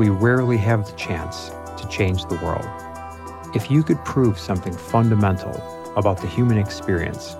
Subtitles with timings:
[0.00, 2.66] we rarely have the chance to change the world.
[3.54, 5.52] If you could prove something fundamental
[5.94, 7.36] about the human experience,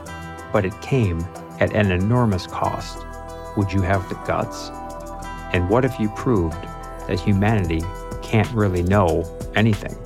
[0.52, 1.26] but it came
[1.58, 2.98] at an enormous cost,
[3.56, 4.68] would you have the guts?
[5.54, 6.60] And what if you proved
[7.08, 7.80] that humanity
[8.20, 9.24] can't really know
[9.54, 9.96] anything?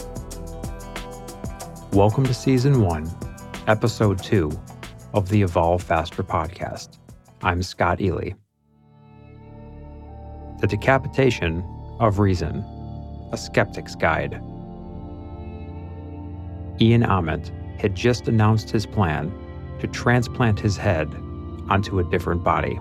[1.90, 3.10] Welcome to Season 1,
[3.66, 4.52] Episode 2
[5.12, 6.98] of the Evolve Faster podcast.
[7.42, 8.30] I'm Scott Ely.
[10.60, 11.68] The Decapitation
[12.00, 12.64] of Reason,
[13.32, 14.40] A Skeptic's Guide.
[16.80, 19.32] Ian Ament had just announced his plan
[19.80, 21.08] to transplant his head
[21.68, 22.78] onto a different body.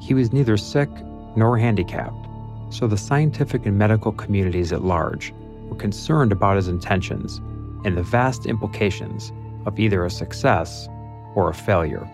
[0.00, 0.88] He was neither sick
[1.36, 2.28] nor handicapped,
[2.70, 5.32] so the scientific and medical communities at large
[5.68, 7.38] were concerned about his intentions
[7.84, 9.32] and the vast implications
[9.66, 10.88] of either a success
[11.34, 12.08] or a failure.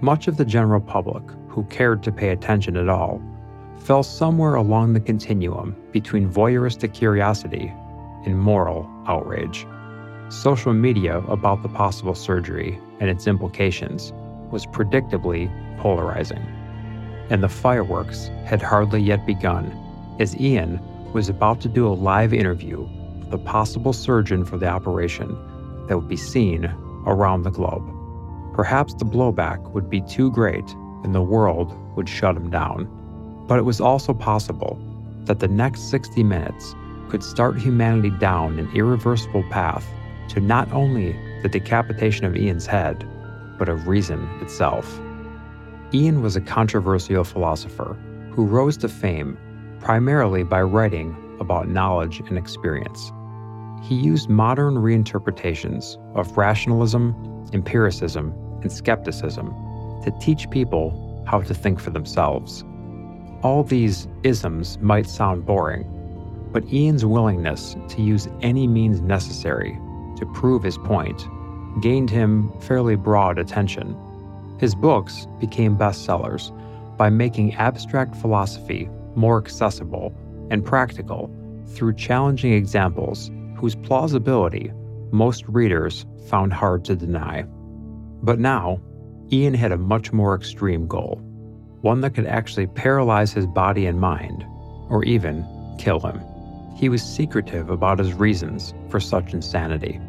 [0.00, 3.20] Much of the general public, who cared to pay attention at all,
[3.84, 7.72] fell somewhere along the continuum between voyeuristic curiosity
[8.24, 9.66] and moral outrage.
[10.28, 14.12] Social media about the possible surgery and its implications
[14.50, 16.42] was predictably polarizing.
[17.28, 19.76] And the fireworks had hardly yet begun
[20.20, 20.80] as Ian
[21.12, 22.88] was about to do a live interview
[23.18, 25.36] with the possible surgeon for the operation
[25.88, 26.66] that would be seen
[27.06, 27.84] around the globe.
[28.54, 30.70] Perhaps the blowback would be too great
[31.02, 32.86] and the world would shut him down.
[33.46, 34.78] But it was also possible
[35.24, 36.74] that the next 60 minutes
[37.08, 39.86] could start humanity down an irreversible path
[40.30, 41.12] to not only
[41.42, 43.06] the decapitation of Ian's head,
[43.58, 45.00] but of reason itself.
[45.92, 47.98] Ian was a controversial philosopher
[48.30, 49.36] who rose to fame
[49.80, 53.12] primarily by writing about knowledge and experience.
[53.82, 57.14] He used modern reinterpretations of rationalism,
[57.52, 58.32] empiricism,
[58.62, 59.48] and skepticism
[60.04, 62.64] to teach people how to think for themselves.
[63.42, 65.84] All these isms might sound boring,
[66.52, 69.76] but Ian's willingness to use any means necessary
[70.18, 71.26] to prove his point
[71.80, 73.96] gained him fairly broad attention.
[74.60, 76.52] His books became bestsellers
[76.96, 80.14] by making abstract philosophy more accessible
[80.50, 81.28] and practical
[81.66, 84.70] through challenging examples whose plausibility
[85.10, 87.42] most readers found hard to deny.
[88.22, 88.80] But now,
[89.32, 91.20] Ian had a much more extreme goal
[91.82, 94.46] one that could actually paralyze his body and mind,
[94.88, 95.46] or even
[95.78, 96.20] kill him.
[96.76, 100.00] He was secretive about his reasons for such insanity.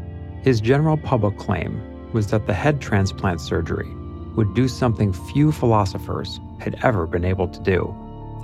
[0.44, 1.82] His general public claim
[2.14, 3.90] was that the head transplant surgery
[4.36, 7.96] would do something few philosophers had ever been able to do.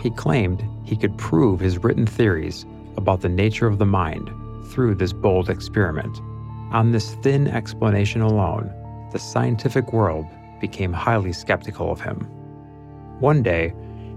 [0.02, 2.66] He claimed he could prove his written theories
[2.98, 4.30] about the nature of the mind
[4.72, 6.20] through this bold experiment.
[6.72, 8.72] On this thin explanation alone,
[9.12, 10.26] the scientific world
[10.62, 12.28] became highly skeptical of him.
[13.20, 13.74] One day,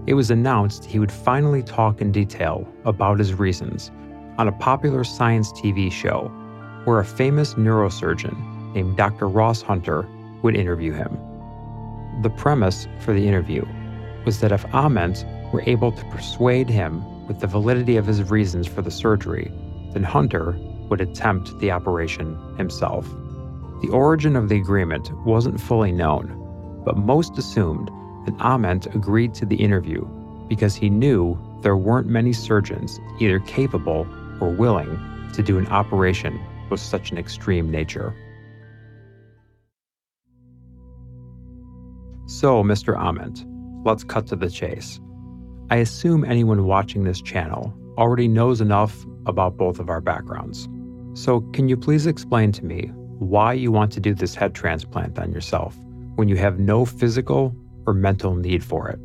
[0.07, 3.91] it was announced he would finally talk in detail about his reasons
[4.37, 6.31] on a popular science TV show
[6.85, 9.27] where a famous neurosurgeon named Dr.
[9.27, 10.07] Ross Hunter
[10.41, 11.17] would interview him.
[12.21, 13.65] The premise for the interview
[14.25, 18.67] was that if Ament were able to persuade him with the validity of his reasons
[18.67, 19.51] for the surgery,
[19.91, 20.57] then Hunter
[20.89, 23.05] would attempt the operation himself.
[23.81, 27.91] The origin of the agreement wasn't fully known, but most assumed
[28.25, 30.05] that Ament agreed to the interview
[30.47, 34.07] because he knew there weren't many surgeons either capable
[34.39, 34.99] or willing
[35.33, 36.39] to do an operation
[36.69, 38.13] with such an extreme nature.
[42.25, 42.97] So, Mr.
[42.97, 43.45] Ament,
[43.85, 44.99] let's cut to the chase.
[45.69, 50.67] I assume anyone watching this channel already knows enough about both of our backgrounds.
[51.13, 55.19] So, can you please explain to me why you want to do this head transplant
[55.19, 55.77] on yourself
[56.15, 58.99] when you have no physical or mental need for it.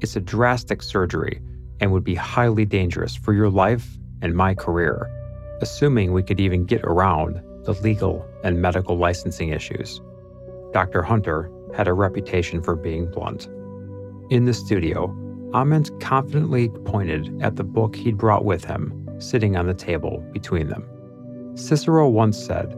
[0.00, 1.40] It's a drastic surgery
[1.80, 5.08] and would be highly dangerous for your life and my career,
[5.60, 10.00] assuming we could even get around the legal and medical licensing issues.
[10.72, 11.02] Dr.
[11.02, 13.48] Hunter had a reputation for being blunt.
[14.30, 15.14] In the studio,
[15.54, 20.68] Ament confidently pointed at the book he'd brought with him, sitting on the table between
[20.68, 20.86] them.
[21.54, 22.72] Cicero once said,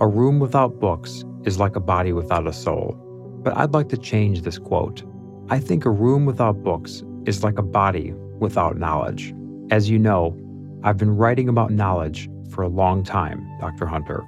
[0.00, 2.98] A room without books is like a body without a soul.
[3.44, 5.02] But I'd like to change this quote.
[5.50, 9.34] I think a room without books is like a body without knowledge.
[9.70, 10.34] As you know,
[10.82, 13.84] I've been writing about knowledge for a long time, Dr.
[13.86, 14.24] Hunter.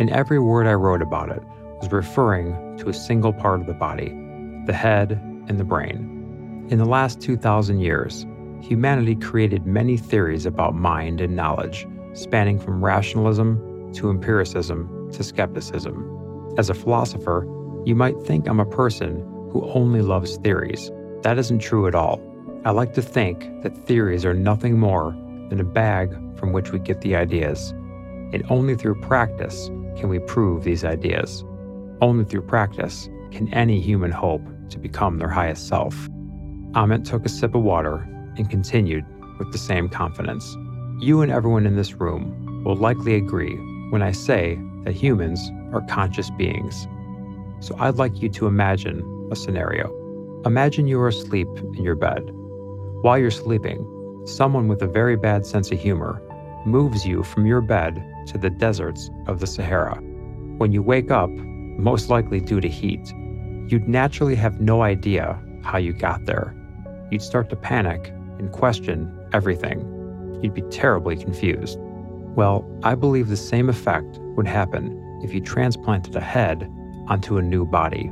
[0.00, 1.42] And every word I wrote about it
[1.80, 4.08] was referring to a single part of the body
[4.66, 5.12] the head
[5.48, 6.66] and the brain.
[6.68, 8.26] In the last 2,000 years,
[8.60, 16.54] humanity created many theories about mind and knowledge, spanning from rationalism to empiricism to skepticism.
[16.58, 17.46] As a philosopher,
[17.88, 19.16] you might think I'm a person
[19.50, 20.90] who only loves theories.
[21.22, 22.20] That isn't true at all.
[22.66, 25.12] I like to think that theories are nothing more
[25.48, 27.70] than a bag from which we get the ideas,
[28.34, 31.46] and only through practice can we prove these ideas.
[32.02, 35.94] Only through practice can any human hope to become their highest self.
[36.74, 38.06] Ament took a sip of water
[38.36, 39.06] and continued
[39.38, 40.54] with the same confidence.
[41.00, 43.56] You and everyone in this room will likely agree
[43.88, 45.40] when I say that humans
[45.72, 46.86] are conscious beings.
[47.60, 49.02] So I'd like you to imagine
[49.32, 49.92] a scenario.
[50.44, 52.22] Imagine you are asleep in your bed.
[53.02, 53.84] While you're sleeping,
[54.26, 56.22] someone with a very bad sense of humor
[56.64, 59.96] moves you from your bed to the deserts of the Sahara.
[60.58, 63.12] When you wake up, most likely due to heat,
[63.68, 66.54] you'd naturally have no idea how you got there.
[67.10, 68.08] You'd start to panic
[68.38, 69.80] and question everything.
[70.42, 71.78] You'd be terribly confused.
[72.36, 76.72] Well, I believe the same effect would happen if you transplanted a head
[77.08, 78.10] onto a new body.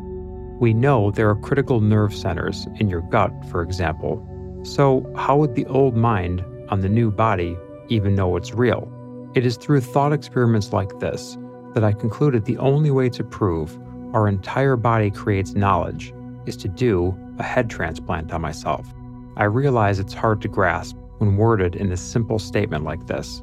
[0.58, 4.26] We know there are critical nerve centers in your gut, for example.
[4.62, 7.56] So, how would the old mind on the new body
[7.88, 8.90] even know it's real?
[9.34, 11.37] It is through thought experiments like this
[11.75, 13.78] that I concluded the only way to prove
[14.14, 16.14] our entire body creates knowledge
[16.46, 18.94] is to do a head transplant on myself.
[19.37, 23.42] I realize it's hard to grasp when worded in a simple statement like this,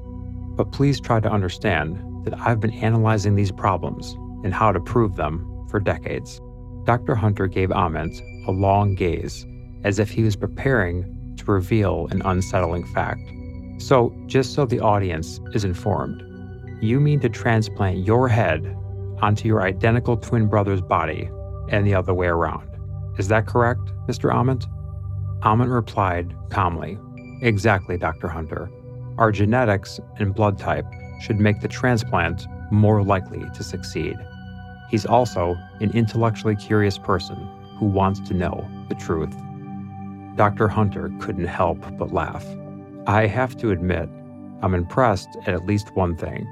[0.55, 5.15] but please try to understand that I've been analyzing these problems and how to prove
[5.15, 6.39] them for decades.
[6.83, 7.15] Dr.
[7.15, 9.45] Hunter gave Ament a long gaze,
[9.83, 13.21] as if he was preparing to reveal an unsettling fact.
[13.77, 16.21] So, just so the audience is informed,
[16.81, 18.75] you mean to transplant your head
[19.21, 21.29] onto your identical twin brother's body
[21.69, 22.69] and the other way around.
[23.17, 24.33] Is that correct, Mr.
[24.33, 24.65] Ament?
[25.43, 26.97] Ament replied calmly,
[27.41, 28.27] Exactly, Dr.
[28.27, 28.69] Hunter.
[29.17, 30.85] Our genetics and blood type
[31.21, 34.15] should make the transplant more likely to succeed.
[34.93, 37.49] He's also an intellectually curious person
[37.79, 39.35] who wants to know the truth.
[40.35, 40.67] Dr.
[40.67, 42.45] Hunter couldn't help but laugh.
[43.07, 44.07] I have to admit,
[44.61, 46.47] I'm impressed at at least one thing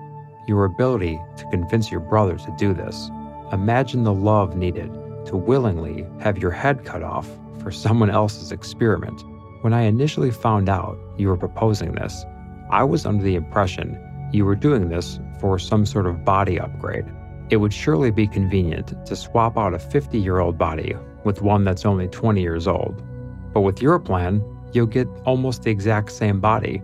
[0.47, 3.11] your ability to convince your brother to do this.
[3.51, 4.91] Imagine the love needed
[5.27, 7.29] to willingly have your head cut off
[7.59, 9.21] for someone else's experiment.
[9.61, 12.25] When I initially found out you were proposing this,
[12.71, 13.99] I was under the impression
[14.33, 17.05] you were doing this for some sort of body upgrade.
[17.51, 20.95] It would surely be convenient to swap out a 50 year old body
[21.25, 23.03] with one that's only 20 years old.
[23.53, 26.81] But with your plan, you'll get almost the exact same body.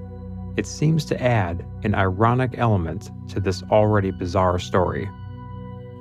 [0.58, 5.10] It seems to add an ironic element to this already bizarre story.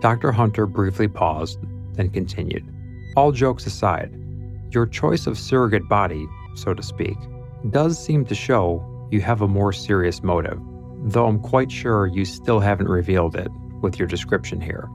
[0.01, 0.33] Dr.
[0.33, 1.61] Hunter briefly paused,
[1.93, 2.65] then continued.
[3.17, 4.13] All jokes aside,
[4.73, 6.27] your choice of surrogate body,
[6.57, 7.17] so to speak,
[7.71, 10.61] does seem to show you have a more serious motive,
[11.05, 13.49] though I'm quite sure you still haven't revealed it
[13.83, 14.89] with your description here.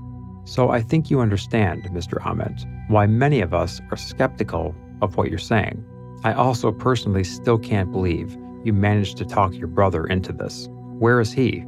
[0.45, 2.17] So I think you understand, Mr.
[2.25, 5.83] Ament, why many of us are skeptical of what you're saying.
[6.23, 10.67] I also personally still can't believe you managed to talk your brother into this.
[10.99, 11.63] Where is he?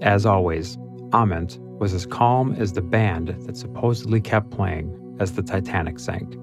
[0.00, 0.78] As always,
[1.12, 6.36] Ament was as calm as the band that supposedly kept playing as the Titanic sank.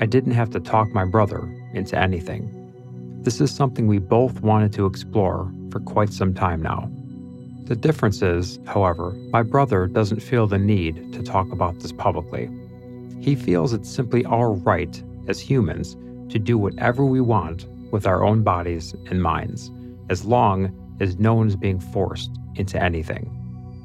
[0.00, 1.42] I didn't have to talk my brother
[1.74, 2.58] into anything.
[3.22, 6.90] This is something we both wanted to explore for quite some time now.
[7.72, 12.50] The difference is, however, my brother doesn't feel the need to talk about this publicly.
[13.18, 15.96] He feels it's simply our right as humans
[16.30, 19.70] to do whatever we want with our own bodies and minds,
[20.10, 23.24] as long as no one is being forced into anything.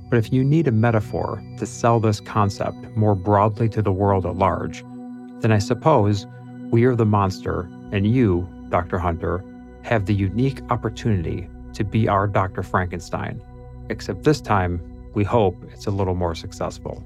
[0.10, 4.26] But if you need a metaphor to sell this concept more broadly to the world
[4.26, 4.84] at large,
[5.40, 6.28] then I suppose
[6.72, 9.00] we are the monster and you, Dr.
[9.00, 9.46] Hunter,
[9.84, 12.64] have the unique opportunity to be our Dr.
[12.64, 13.42] Frankenstein.
[13.90, 14.82] Except this time,
[15.14, 17.04] we hope it's a little more successful.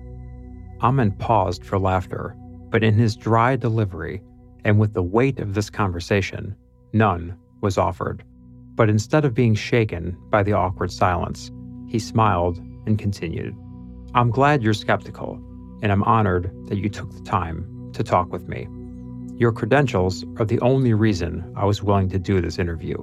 [0.81, 2.35] Ament paused for laughter,
[2.69, 4.21] but in his dry delivery,
[4.65, 6.55] and with the weight of this conversation,
[6.93, 8.23] none was offered.
[8.75, 11.51] But instead of being shaken by the awkward silence,
[11.87, 13.55] he smiled and continued.
[14.13, 15.35] I'm glad you're skeptical,
[15.81, 18.67] and I'm honored that you took the time to talk with me.
[19.37, 22.97] Your credentials are the only reason I was willing to do this interview.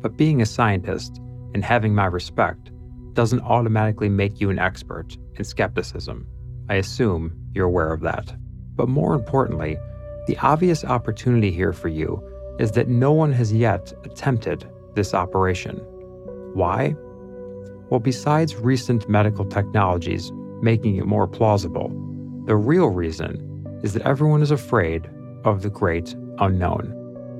[0.00, 1.20] But being a scientist
[1.54, 2.70] and having my respect
[3.16, 6.26] doesn't automatically make you an expert in skepticism.
[6.68, 8.36] I assume you're aware of that.
[8.76, 9.78] But more importantly,
[10.26, 12.22] the obvious opportunity here for you
[12.58, 15.78] is that no one has yet attempted this operation.
[16.54, 16.94] Why?
[17.90, 20.30] Well, besides recent medical technologies
[20.60, 21.88] making it more plausible,
[22.46, 25.08] the real reason is that everyone is afraid
[25.44, 26.92] of the great unknown.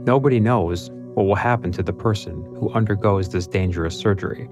[0.06, 4.48] Nobody knows what will happen to the person who undergoes this dangerous surgery.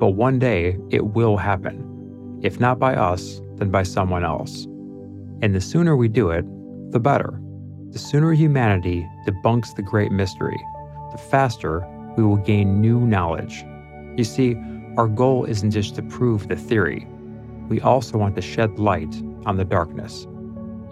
[0.00, 4.64] But one day it will happen, if not by us, then by someone else.
[5.42, 6.44] And the sooner we do it,
[6.90, 7.38] the better.
[7.90, 10.58] The sooner humanity debunks the great mystery,
[11.12, 13.64] the faster we will gain new knowledge.
[14.16, 14.56] You see,
[14.96, 17.06] our goal isn't just to prove the theory,
[17.68, 19.14] we also want to shed light
[19.46, 20.26] on the darkness.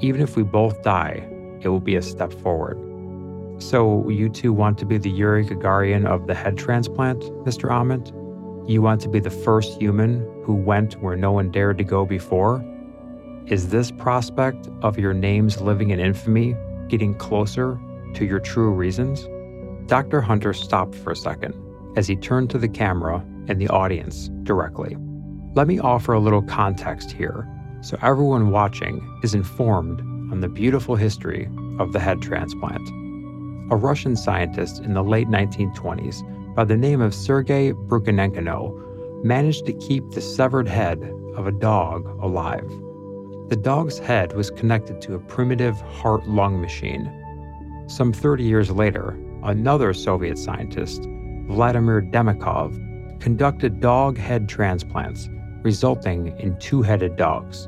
[0.01, 1.29] Even if we both die,
[1.61, 2.79] it will be a step forward.
[3.61, 7.69] So, you two want to be the Yuri Gagarin of the head transplant, Mr.
[7.73, 8.13] Ament?
[8.69, 12.05] You want to be the first human who went where no one dared to go
[12.05, 12.63] before?
[13.47, 16.55] Is this prospect of your name's living in infamy
[16.89, 17.81] getting closer
[18.13, 19.27] to your true reasons?
[19.87, 20.21] Dr.
[20.21, 21.55] Hunter stopped for a second
[21.97, 24.99] as he turned to the camera and the audience directly.
[25.55, 27.49] Let me offer a little context here
[27.81, 31.49] so everyone watching is informed on the beautiful history
[31.79, 32.87] of the head transplant.
[33.73, 36.23] A Russian scientist in the late 1920s
[36.59, 40.99] by the name of Sergei Brukhonenko managed to keep the severed head
[41.37, 42.69] of a dog alive.
[43.49, 47.07] The dog's head was connected to a primitive heart lung machine.
[47.87, 51.03] Some 30 years later, another Soviet scientist,
[51.47, 55.29] Vladimir Demikhov, conducted dog head transplants,
[55.63, 57.67] resulting in two headed dogs.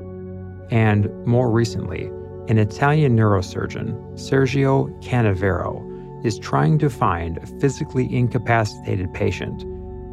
[0.73, 2.07] And more recently,
[2.49, 5.90] an Italian neurosurgeon, Sergio Canavero,
[6.23, 9.65] is trying to find a physically incapacitated patient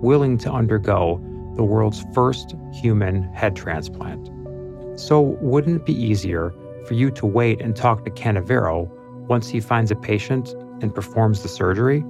[0.02, 1.22] willing to undergo
[1.56, 4.30] the world's first human head transplant.
[5.00, 6.54] So, wouldn't it be easier
[6.88, 8.88] for you to wait and talk to Canavero
[9.28, 12.04] once he finds a patient and performs the surgery?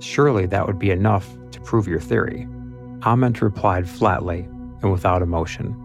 [0.00, 2.46] Surely that would be enough to prove your theory.
[3.02, 4.40] Ament replied flatly
[4.82, 5.76] and without emotion.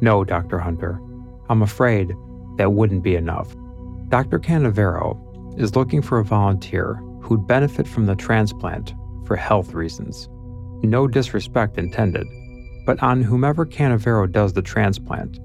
[0.00, 0.58] No, Dr.
[0.58, 1.00] Hunter,
[1.48, 2.14] I'm afraid
[2.56, 3.54] that wouldn't be enough.
[4.08, 4.38] Dr.
[4.38, 5.18] Canavero
[5.56, 8.94] is looking for a volunteer who'd benefit from the transplant
[9.26, 10.28] for health reasons.
[10.82, 12.26] No disrespect intended,
[12.84, 15.38] but on whomever Canavero does the transplant,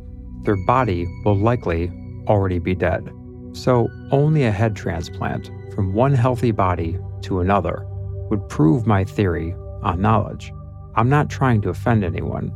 [0.44, 1.91] their body will likely
[2.27, 3.10] already be dead.
[3.53, 7.86] So, only a head transplant from one healthy body to another
[8.30, 10.53] would prove my theory on knowledge.
[10.96, 12.51] I'm not trying to offend anyone.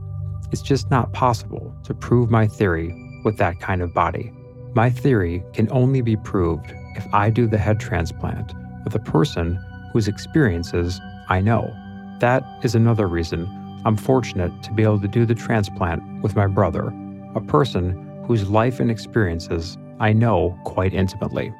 [0.51, 2.93] It's just not possible to prove my theory
[3.23, 4.31] with that kind of body.
[4.73, 9.59] My theory can only be proved if I do the head transplant with a person
[9.93, 10.99] whose experiences
[11.29, 11.73] I know.
[12.19, 13.47] That is another reason
[13.85, 16.93] I'm fortunate to be able to do the transplant with my brother
[17.35, 21.53] a person whose life and experiences I know quite intimately.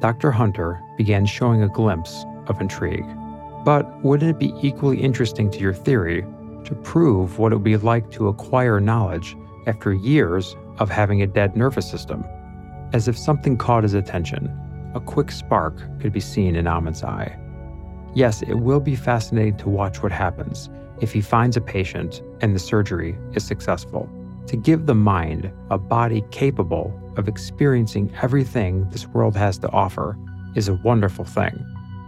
[0.00, 0.30] Dr.
[0.30, 3.04] Hunter began showing a glimpse of intrigue.
[3.64, 6.24] But wouldn't it be equally interesting to your theory
[6.64, 11.26] to prove what it would be like to acquire knowledge after years of having a
[11.26, 12.24] dead nervous system?
[12.92, 14.48] As if something caught his attention,
[14.98, 17.38] a quick spark could be seen in Ament's eye.
[18.14, 20.68] Yes, it will be fascinating to watch what happens
[21.00, 24.10] if he finds a patient and the surgery is successful.
[24.48, 30.18] To give the mind a body capable of experiencing everything this world has to offer
[30.56, 31.64] is a wonderful thing.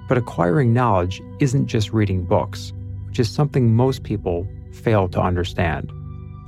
[0.08, 2.72] But acquiring knowledge isn't just reading books,
[3.06, 5.92] which is something most people fail to understand.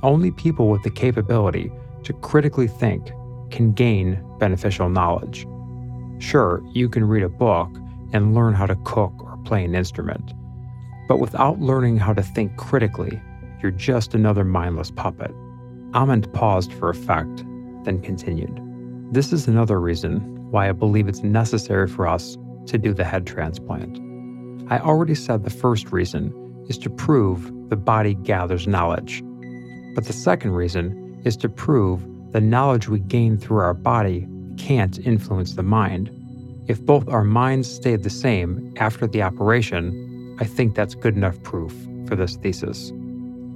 [0.01, 1.71] Only people with the capability
[2.03, 3.13] to critically think
[3.49, 5.47] can gain beneficial knowledge.
[6.19, 7.69] Sure, you can read a book
[8.13, 10.33] and learn how to cook or play an instrument,
[11.07, 13.21] but without learning how to think critically,
[13.61, 15.31] you're just another mindless puppet.
[15.93, 17.43] Ament paused for effect,
[17.83, 18.59] then continued.
[19.13, 20.19] This is another reason
[20.51, 23.99] why I believe it's necessary for us to do the head transplant.
[24.71, 26.33] I already said the first reason
[26.69, 29.21] is to prove the body gathers knowledge.
[29.95, 34.99] But the second reason is to prove the knowledge we gain through our body can't
[34.99, 36.09] influence the mind.
[36.67, 41.41] If both our minds stayed the same after the operation, I think that's good enough
[41.43, 41.73] proof
[42.07, 42.91] for this thesis.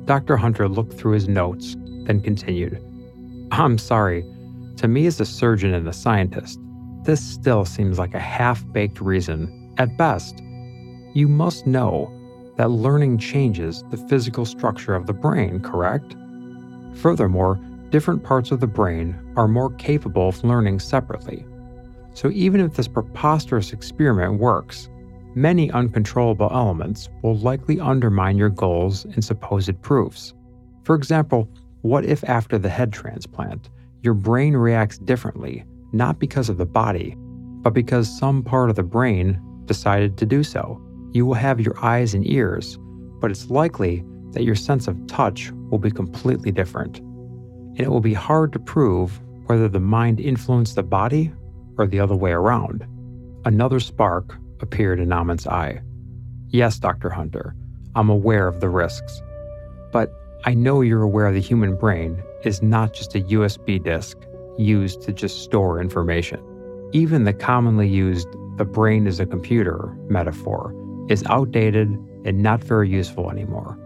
[0.05, 0.37] Dr.
[0.37, 1.75] Hunter looked through his notes
[2.07, 2.81] then continued,
[3.51, 4.25] I'm sorry.
[4.77, 6.59] To me, as a surgeon and a scientist,
[7.03, 10.41] this still seems like a half baked reason at best.
[11.13, 12.13] You must know
[12.55, 16.15] that learning changes the physical structure of the brain, correct?
[16.95, 21.45] Furthermore, different parts of the brain are more capable of learning separately.
[22.13, 24.89] So, even if this preposterous experiment works,
[25.35, 30.33] many uncontrollable elements will likely undermine your goals and supposed proofs.
[30.83, 31.47] For example,
[31.81, 33.69] what if after the head transplant,
[34.01, 35.63] your brain reacts differently,
[35.93, 37.15] not because of the body,
[37.61, 40.81] but because some part of the brain decided to do so?
[41.11, 42.79] You will have your eyes and ears,
[43.19, 46.99] but it's likely that your sense of touch will be completely different.
[46.99, 51.31] And it will be hard to prove whether the mind influenced the body
[51.77, 52.85] or the other way around.
[53.45, 55.81] Another spark appeared in Ament's eye.
[56.49, 57.09] Yes, Dr.
[57.09, 57.55] Hunter,
[57.95, 59.21] I'm aware of the risks.
[59.91, 60.11] But
[60.45, 64.17] I know you're aware the human brain is not just a USB disk
[64.57, 66.41] used to just store information.
[66.93, 68.27] Even the commonly used
[68.57, 70.73] the brain is a computer metaphor
[71.09, 71.89] is outdated
[72.25, 73.77] and not very useful anymore.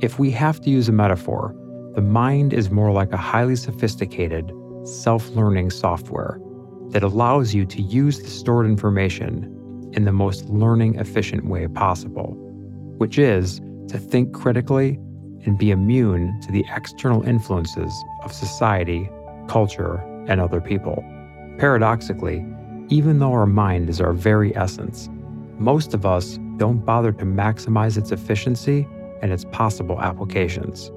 [0.00, 1.54] If we have to use a metaphor,
[1.94, 4.52] the mind is more like a highly sophisticated,
[4.88, 6.40] self learning software
[6.90, 9.54] that allows you to use the stored information
[9.92, 12.34] in the most learning efficient way possible,
[12.96, 14.98] which is to think critically
[15.44, 17.92] and be immune to the external influences
[18.24, 19.08] of society,
[19.48, 21.04] culture, and other people.
[21.58, 22.44] Paradoxically,
[22.88, 25.08] even though our mind is our very essence,
[25.58, 28.86] most of us don't bother to maximize its efficiency
[29.22, 30.90] and its possible applications.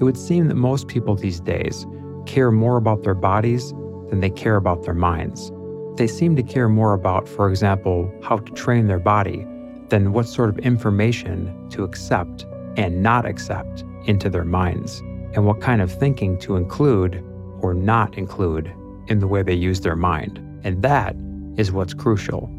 [0.00, 1.86] It would seem that most people these days
[2.26, 3.72] care more about their bodies
[4.10, 5.50] than they care about their minds.
[5.96, 9.46] They seem to care more about, for example, how to train their body
[9.88, 12.44] than what sort of information to accept
[12.76, 15.00] and not accept into their minds,
[15.34, 17.24] and what kind of thinking to include
[17.60, 18.72] or not include
[19.08, 20.38] in the way they use their mind.
[20.64, 21.16] And that
[21.56, 22.50] is what's crucial.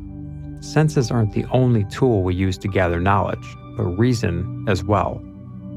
[0.62, 5.22] Senses aren't the only tool we use to gather knowledge, but reason as well.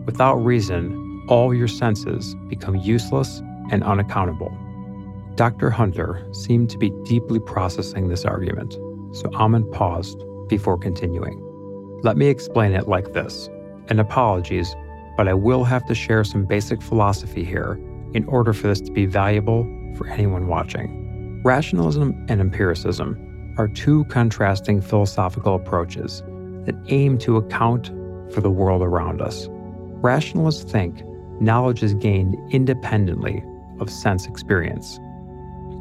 [0.06, 4.56] Without reason, all your senses become useless and unaccountable.
[5.36, 5.70] Dr.
[5.70, 8.74] Hunter seemed to be deeply processing this argument,
[9.12, 11.40] so Ament paused before continuing.
[12.02, 13.48] Let me explain it like this,
[13.88, 14.74] and apologies,
[15.16, 17.80] but I will have to share some basic philosophy here
[18.12, 19.64] in order for this to be valuable
[19.96, 21.40] for anyone watching.
[21.44, 26.22] Rationalism and empiricism are two contrasting philosophical approaches
[26.66, 27.88] that aim to account
[28.32, 29.48] for the world around us.
[30.02, 31.02] Rationalists think
[31.40, 33.42] knowledge is gained independently
[33.80, 34.98] of sense experience.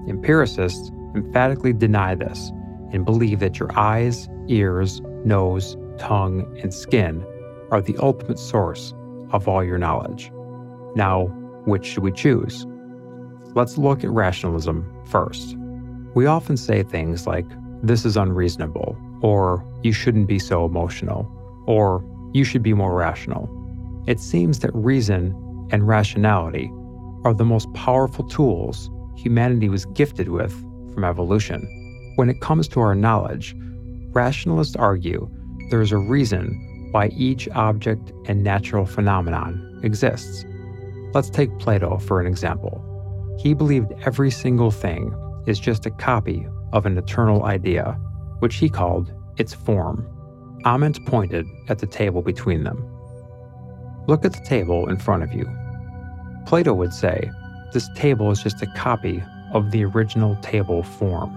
[0.07, 2.51] Empiricists emphatically deny this
[2.91, 7.25] and believe that your eyes, ears, nose, tongue, and skin
[7.71, 8.93] are the ultimate source
[9.31, 10.31] of all your knowledge.
[10.95, 11.25] Now,
[11.65, 12.65] which should we choose?
[13.53, 15.55] Let's look at rationalism first.
[16.15, 17.45] We often say things like,
[17.83, 21.31] this is unreasonable, or you shouldn't be so emotional,
[21.65, 23.49] or you should be more rational.
[24.07, 25.35] It seems that reason
[25.71, 26.71] and rationality
[27.23, 30.51] are the most powerful tools humanity was gifted with
[30.93, 31.61] from evolution.
[32.15, 33.55] When it comes to our knowledge,
[34.11, 35.29] rationalists argue
[35.69, 40.45] there is a reason why each object and natural phenomenon exists.
[41.13, 42.85] Let's take Plato for an example.
[43.39, 45.13] He believed every single thing
[45.45, 47.93] is just a copy of an eternal idea,
[48.39, 50.07] which he called its form.
[50.65, 52.85] Ament pointed at the table between them.
[54.07, 55.45] Look at the table in front of you.
[56.49, 57.29] Plato would say,
[57.73, 61.29] this table is just a copy of the original table form.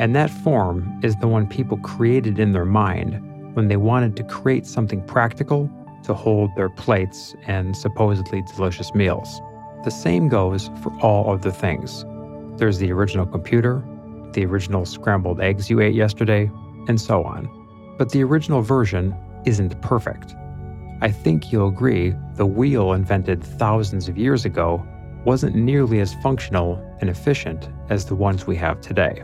[0.00, 4.24] And that form is the one people created in their mind when they wanted to
[4.24, 5.70] create something practical
[6.02, 9.40] to hold their plates and supposedly delicious meals.
[9.84, 12.04] The same goes for all other things.
[12.58, 13.80] There's the original computer,
[14.32, 16.50] the original scrambled eggs you ate yesterday,
[16.88, 17.48] and so on.
[17.96, 20.34] But the original version isn't perfect.
[21.02, 24.84] I think you'll agree the wheel invented thousands of years ago
[25.26, 29.22] wasn't nearly as functional and efficient as the ones we have today.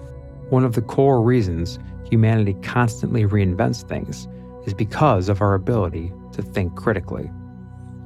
[0.51, 4.29] One of the core reasons humanity constantly reinvents things
[4.67, 7.31] is because of our ability to think critically.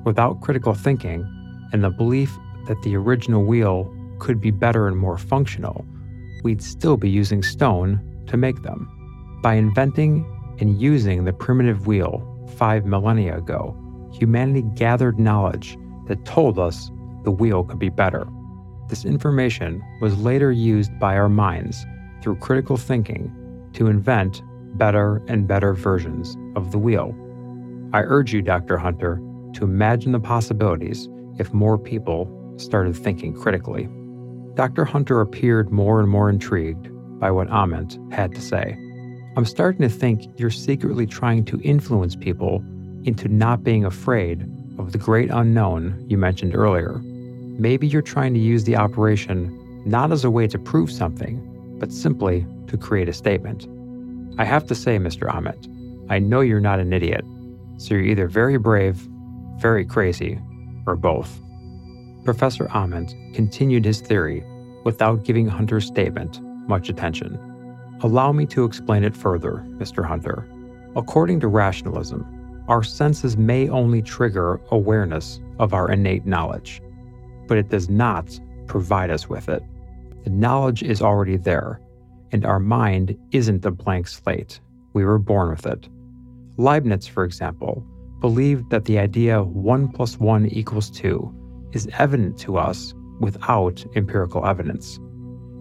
[0.04, 1.26] Without critical thinking
[1.72, 2.32] and the belief
[2.68, 5.84] that the original wheel could be better and more functional,
[6.44, 8.88] we'd still be using stone to make them.
[9.42, 10.24] By inventing
[10.60, 13.76] and using the primitive wheel five millennia ago,
[14.12, 16.90] humanity gathered knowledge that told us
[17.24, 18.26] the wheel could be better.
[18.88, 21.84] This information was later used by our minds
[22.22, 23.32] through critical thinking
[23.72, 24.42] to invent
[24.78, 27.14] better and better versions of the wheel.
[27.92, 28.76] I urge you, Dr.
[28.76, 29.20] Hunter,
[29.54, 33.88] to imagine the possibilities if more people started thinking critically.
[34.54, 34.84] Dr.
[34.84, 38.78] Hunter appeared more and more intrigued by what Ament had to say.
[39.36, 42.64] I'm starting to think you're secretly trying to influence people
[43.04, 47.02] into not being afraid of the great unknown you mentioned earlier.
[47.58, 49.52] Maybe you're trying to use the operation
[49.84, 51.36] not as a way to prove something,
[51.78, 53.68] but simply to create a statement.
[54.40, 55.28] I have to say, Mr.
[55.30, 55.68] Ament,
[56.10, 57.24] I know you're not an idiot,
[57.76, 59.06] so you're either very brave,
[59.58, 60.40] very crazy,
[60.86, 61.42] or both.
[62.24, 64.42] Professor Ament continued his theory
[64.84, 67.45] without giving Hunter's statement much attention.
[68.02, 70.04] Allow me to explain it further, Mr.
[70.04, 70.46] Hunter.
[70.96, 76.82] According to rationalism, our senses may only trigger awareness of our innate knowledge,
[77.46, 79.62] but it does not provide us with it.
[80.24, 81.80] The knowledge is already there,
[82.32, 84.60] and our mind isn't a blank slate.
[84.92, 85.88] We were born with it.
[86.58, 87.86] Leibniz, for example,
[88.20, 94.44] believed that the idea 1 plus 1 equals 2 is evident to us without empirical
[94.44, 94.98] evidence.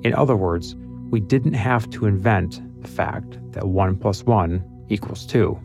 [0.03, 0.75] In other words,
[1.09, 5.59] we didn't have to invent the fact that 1 plus 1 equals 2.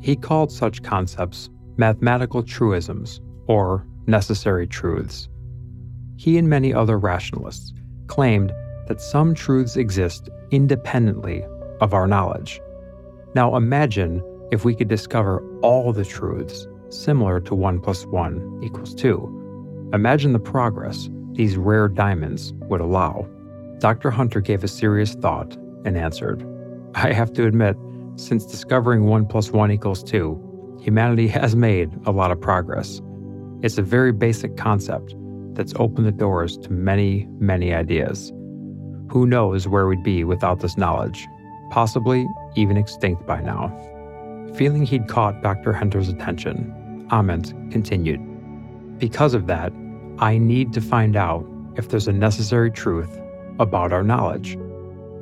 [0.00, 5.28] He called such concepts mathematical truisms or necessary truths.
[6.16, 7.72] He and many other rationalists
[8.06, 8.52] claimed
[8.88, 11.44] that some truths exist independently
[11.80, 12.60] of our knowledge.
[13.34, 18.94] Now imagine if we could discover all the truths similar to 1 plus 1 equals
[18.94, 19.90] 2.
[19.94, 23.26] Imagine the progress these rare diamonds would allow.
[23.82, 24.12] Dr.
[24.12, 26.46] Hunter gave a serious thought and answered
[26.94, 27.76] I have to admit,
[28.14, 33.02] since discovering 1 plus 1 equals 2, humanity has made a lot of progress.
[33.60, 35.16] It's a very basic concept
[35.54, 38.32] that's opened the doors to many, many ideas.
[39.10, 41.26] Who knows where we'd be without this knowledge?
[41.72, 43.66] Possibly even extinct by now.
[44.54, 45.72] Feeling he'd caught Dr.
[45.72, 48.20] Hunter's attention, Ament continued.
[49.00, 49.72] Because of that,
[50.20, 53.18] I need to find out if there's a necessary truth
[53.58, 54.56] about our knowledge.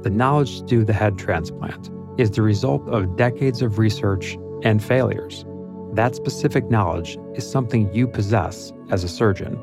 [0.02, 4.82] The knowledge to do the head transplant is the result of decades of research and
[4.82, 5.44] failures.
[5.92, 9.58] That specific knowledge is something you possess as a surgeon,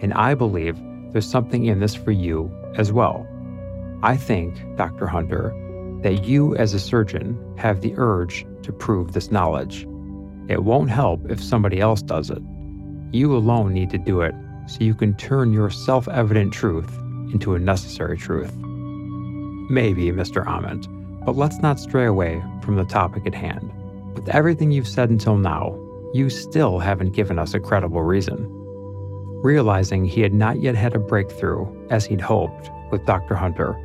[0.00, 0.78] and I believe
[1.12, 3.26] there's something in this for you as well.
[4.02, 5.06] I think, Dr.
[5.06, 5.54] Hunter,
[6.02, 9.86] that you as a surgeon have the urge to prove this knowledge.
[10.48, 12.42] It won't help if somebody else does it.
[13.12, 14.34] You alone need to do it
[14.66, 16.90] so you can turn your self evident truth
[17.34, 18.54] into a necessary truth.
[19.68, 20.46] Maybe, Mr.
[20.46, 20.88] Ament,
[21.26, 23.70] but let's not stray away from the topic at hand.
[24.14, 25.78] With everything you've said until now,
[26.14, 28.46] you still haven't given us a credible reason.
[29.42, 33.34] Realizing he had not yet had a breakthrough, as he'd hoped, with Dr.
[33.34, 33.76] Hunter,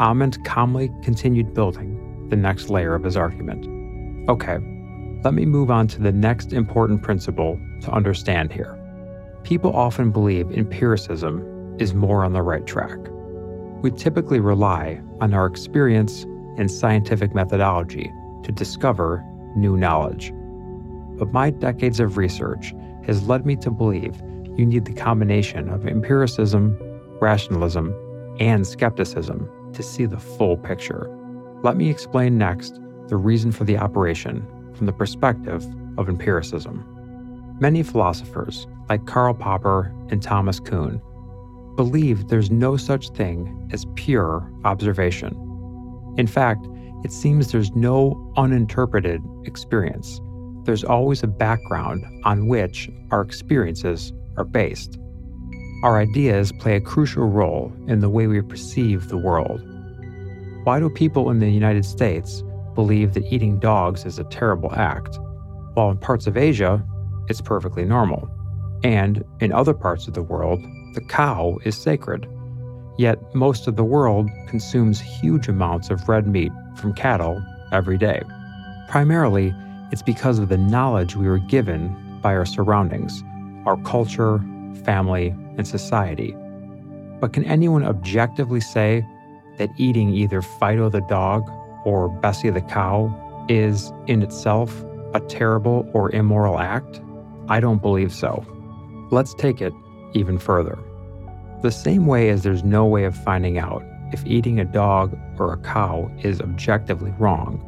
[0.00, 3.66] Ament calmly continued building the next layer of his argument.
[4.28, 4.58] Okay,
[5.24, 8.78] let me move on to the next important principle to understand here.
[9.44, 11.42] People often believe empiricism
[11.78, 12.98] is more on the right track.
[13.82, 16.24] We typically rely on our experience
[16.56, 18.12] and scientific methodology
[18.42, 19.24] to discover
[19.56, 20.32] new knowledge.
[21.18, 22.74] But my decades of research
[23.06, 24.20] has led me to believe
[24.56, 26.76] you need the combination of empiricism,
[27.20, 27.94] rationalism,
[28.40, 31.08] and skepticism to see the full picture.
[31.62, 36.84] Let me explain next the reason for the operation from the perspective of empiricism.
[37.60, 41.00] Many philosophers, like Karl Popper and Thomas Kuhn,
[41.78, 45.32] believe there's no such thing as pure observation.
[46.18, 46.66] In fact,
[47.04, 50.20] it seems there's no uninterpreted experience.
[50.64, 54.98] There's always a background on which our experiences are based.
[55.84, 59.60] Our ideas play a crucial role in the way we perceive the world.
[60.64, 62.42] Why do people in the United States
[62.74, 65.16] believe that eating dogs is a terrible act,
[65.74, 66.84] while in parts of Asia,
[67.28, 68.28] it's perfectly normal?
[68.82, 70.60] And in other parts of the world,
[70.98, 72.28] the cow is sacred.
[72.98, 78.20] Yet most of the world consumes huge amounts of red meat from cattle every day.
[78.88, 79.54] Primarily,
[79.92, 83.22] it's because of the knowledge we were given by our surroundings,
[83.64, 84.40] our culture,
[84.82, 86.34] family, and society.
[87.20, 89.06] But can anyone objectively say
[89.58, 91.48] that eating either Fido the dog
[91.84, 94.84] or Bessie the cow is in itself
[95.14, 97.00] a terrible or immoral act?
[97.48, 98.44] I don't believe so.
[99.12, 99.72] Let's take it
[100.14, 100.76] even further.
[101.60, 105.52] The same way as there's no way of finding out if eating a dog or
[105.52, 107.60] a cow is objectively wrong,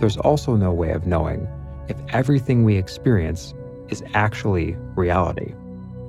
[0.00, 1.48] there's also no way of knowing
[1.88, 3.54] if everything we experience
[3.88, 5.54] is actually reality.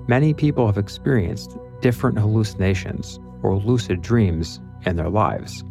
[0.07, 5.63] Many people have experienced different hallucinations or lucid dreams in their lives,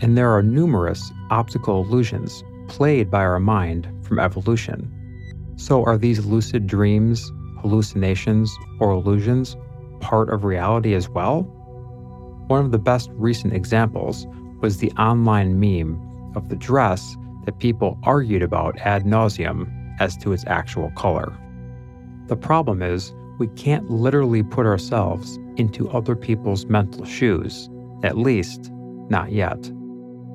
[0.00, 4.90] and there are numerous optical illusions played by our mind from evolution.
[5.56, 9.56] So, are these lucid dreams, hallucinations, or illusions
[10.04, 11.42] part of reality as well?
[12.48, 14.26] One of the best recent examples
[14.60, 15.98] was the online meme
[16.36, 19.66] of the dress that people argued about ad nauseum
[19.98, 21.32] as to its actual color.
[22.26, 27.70] The problem is, we can't literally put ourselves into other people's mental shoes,
[28.02, 28.70] at least,
[29.08, 29.70] not yet.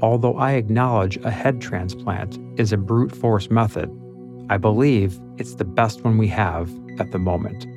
[0.01, 3.89] Although I acknowledge a head transplant is a brute force method,
[4.49, 7.67] I believe it's the best one we have at the moment.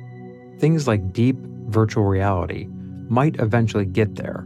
[0.59, 1.37] Things like deep
[1.73, 2.67] virtual reality
[3.09, 4.45] might eventually get there,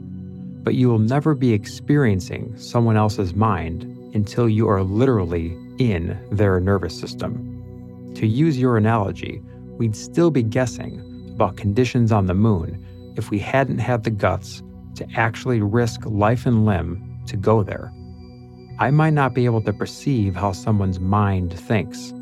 [0.63, 3.84] but you will never be experiencing someone else's mind
[4.16, 8.13] until you are literally in their nervous system.
[8.16, 9.42] To use your analogy,
[9.78, 11.04] we'd still be guessing
[11.36, 12.84] about conditions on the moon
[13.16, 14.63] if we hadn't had the guts
[14.96, 17.92] to actually risk life and limb to go there.
[18.80, 22.13] I might not be able to perceive how someone's mind thinks,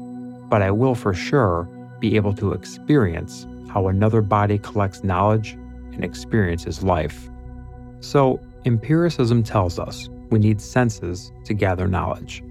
[0.50, 5.52] but I will for sure be able to experience how another body collects knowledge
[5.92, 7.30] and experiences life.
[8.00, 12.42] So, Empiricism tells us we need senses to gather knowledge.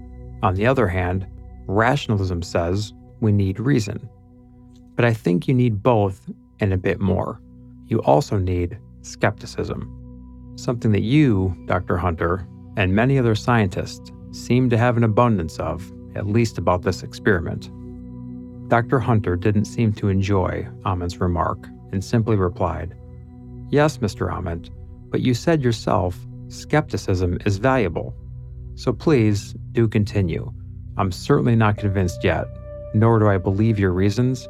[0.43, 1.25] On the other hand,
[1.65, 4.07] rationalism says we need reason.
[4.95, 7.41] But I think you need both and a bit more.
[7.87, 11.97] You also need skepticism, something that you, Dr.
[11.97, 17.01] Hunter, and many other scientists seem to have an abundance of, at least about this
[17.03, 17.71] experiment.
[18.67, 18.99] Dr.
[18.99, 22.95] Hunter didn't seem to enjoy Ament's remark and simply replied,
[23.69, 24.35] Yes, Mr.
[24.35, 24.71] Ament,
[25.11, 28.15] but you said yourself skepticism is valuable.
[28.75, 30.51] So please do continue.
[30.97, 32.45] I'm certainly not convinced yet,
[32.93, 34.47] nor do I believe your reasons,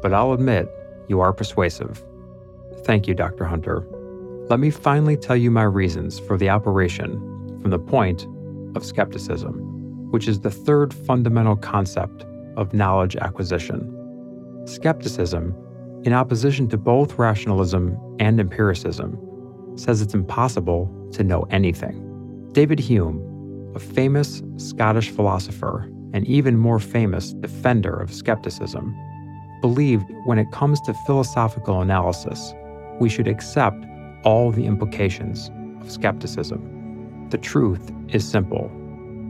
[0.00, 0.68] but I'll admit
[1.08, 2.02] you are persuasive.
[2.84, 3.44] Thank you, Dr.
[3.44, 3.86] Hunter.
[4.48, 7.12] Let me finally tell you my reasons for the operation
[7.60, 8.26] from the point
[8.74, 12.24] of skepticism, which is the third fundamental concept
[12.58, 13.94] of knowledge acquisition.
[14.66, 15.54] Skepticism,
[16.04, 19.18] in opposition to both rationalism and empiricism,
[19.76, 22.04] says it's impossible to know anything.
[22.52, 23.24] David Hume,
[23.74, 28.94] a famous Scottish philosopher and even more famous defender of skepticism,
[29.60, 32.52] believed when it comes to philosophical analysis,
[33.00, 33.84] we should accept
[34.24, 37.28] all the implications of skepticism.
[37.30, 38.70] The truth is simple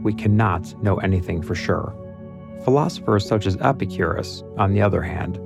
[0.01, 1.93] we cannot know anything for sure.
[2.63, 5.39] Philosophers such as Epicurus, on the other hand,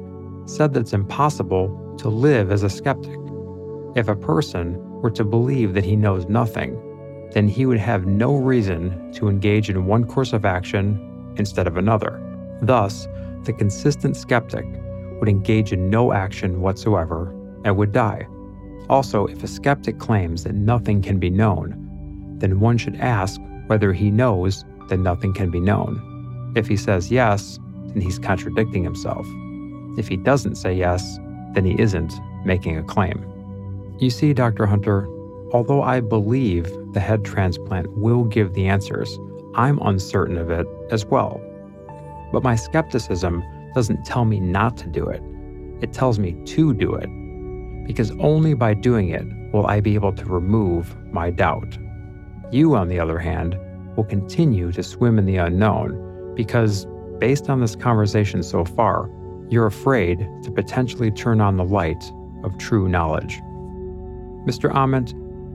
[0.46, 3.20] said that it's impossible to live as a skeptic.
[3.96, 6.80] If a person were to believe that he knows nothing,
[7.32, 11.78] then he would have no reason to engage in one course of action instead of
[11.78, 12.20] another.
[12.62, 13.08] Thus,
[13.44, 14.66] the consistent skeptic
[15.20, 17.32] would engage in no action whatsoever
[17.64, 18.28] and would die.
[18.90, 21.76] Also, if a skeptic claims that nothing can be known,
[22.40, 26.13] then one should ask whether he knows that nothing can be known.
[26.56, 29.26] If he says yes, then he's contradicting himself.
[29.98, 31.20] If he doesn't say yes,
[31.54, 32.14] then he isn't
[32.46, 33.26] making a claim.
[34.00, 34.66] You see, Dr.
[34.66, 35.08] Hunter,
[35.52, 39.18] although I believe the head transplant will give the answers,
[39.56, 41.42] I'm uncertain of it as well.
[42.32, 43.44] But my skepticism
[43.76, 45.22] doesn't tell me not to do it,
[45.82, 47.08] it tells me to do it.
[47.88, 51.78] Because only by doing it will I be able to remove my doubt.
[52.52, 53.58] You, on the other hand,
[53.96, 56.03] will continue to swim in the unknown
[56.36, 56.86] because,
[57.20, 59.10] based on this conversation so far,
[59.50, 62.12] you're afraid to potentially turn on the light
[62.44, 63.40] of true knowledge.
[64.46, 64.74] Mr.
[64.74, 65.14] Ament,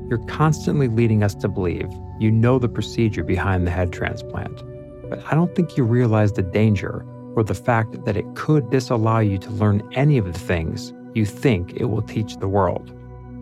[0.09, 4.63] you're constantly leading us to believe you know the procedure behind the head transplant,
[5.09, 7.05] but I don't think you realize the danger
[7.37, 11.25] or the fact that it could disallow you to learn any of the things you
[11.25, 12.93] think it will teach the world.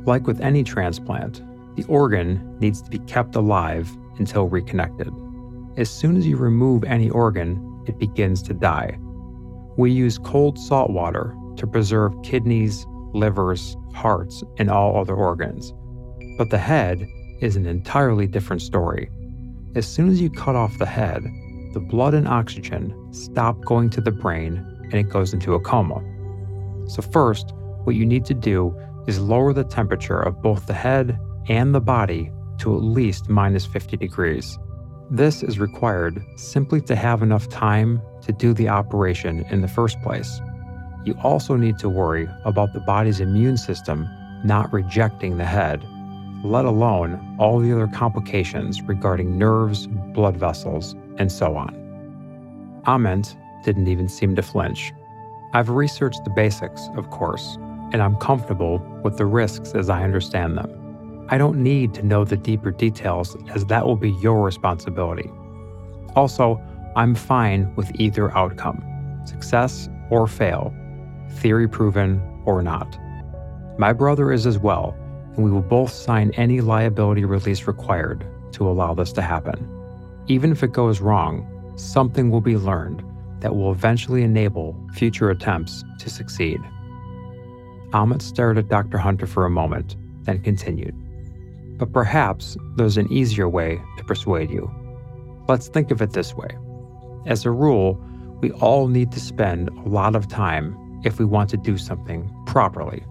[0.07, 1.43] Like with any transplant,
[1.77, 5.13] the organ needs to be kept alive until reconnected.
[5.77, 8.99] As soon as you remove any organ, it begins to die.
[9.77, 15.75] We use cold salt water to preserve kidneys, livers, hearts, and all other organs.
[16.39, 17.07] But the head
[17.43, 19.11] is an entirely different story.
[19.75, 21.23] As soon as you cut off the head,
[21.75, 26.03] the blood and oxygen stop going to the brain and it goes into a coma.
[26.89, 27.53] So, first,
[27.85, 28.75] what you need to do
[29.07, 33.67] is lower the temperature of both the head and the body to at least minus
[33.67, 34.59] 50 degrees.
[35.11, 40.01] This is required simply to have enough time to do the operation in the first
[40.03, 40.41] place
[41.07, 44.09] you also need to worry about the body's immune system
[44.45, 45.83] not rejecting the head,
[46.45, 51.73] let alone all the other complications regarding nerves, blood vessels, and so on.
[52.87, 54.93] Ament didn't even seem to flinch.
[55.53, 57.57] I've researched the basics, of course,
[57.93, 60.86] and I'm comfortable with the risks as I understand them.
[61.29, 65.31] I don't need to know the deeper details, as that will be your responsibility.
[66.15, 66.61] Also,
[66.95, 68.83] I'm fine with either outcome
[69.27, 70.73] success or fail
[71.31, 72.99] theory proven or not.
[73.79, 74.97] My brother is as well,
[75.35, 79.69] and we will both sign any liability release required to allow this to happen.
[80.29, 83.03] Even if it goes wrong, something will be learned
[83.41, 86.61] that will eventually enable future attempts to succeed.
[87.93, 88.99] Ament stared at Dr.
[88.99, 90.95] Hunter for a moment, then continued.
[91.79, 94.71] But perhaps there's an easier way to persuade you.
[95.49, 96.49] Let's think of it this way.
[97.27, 98.01] As a rule,
[98.41, 102.33] we all need to spend a lot of time if we want to do something
[102.47, 103.05] properly.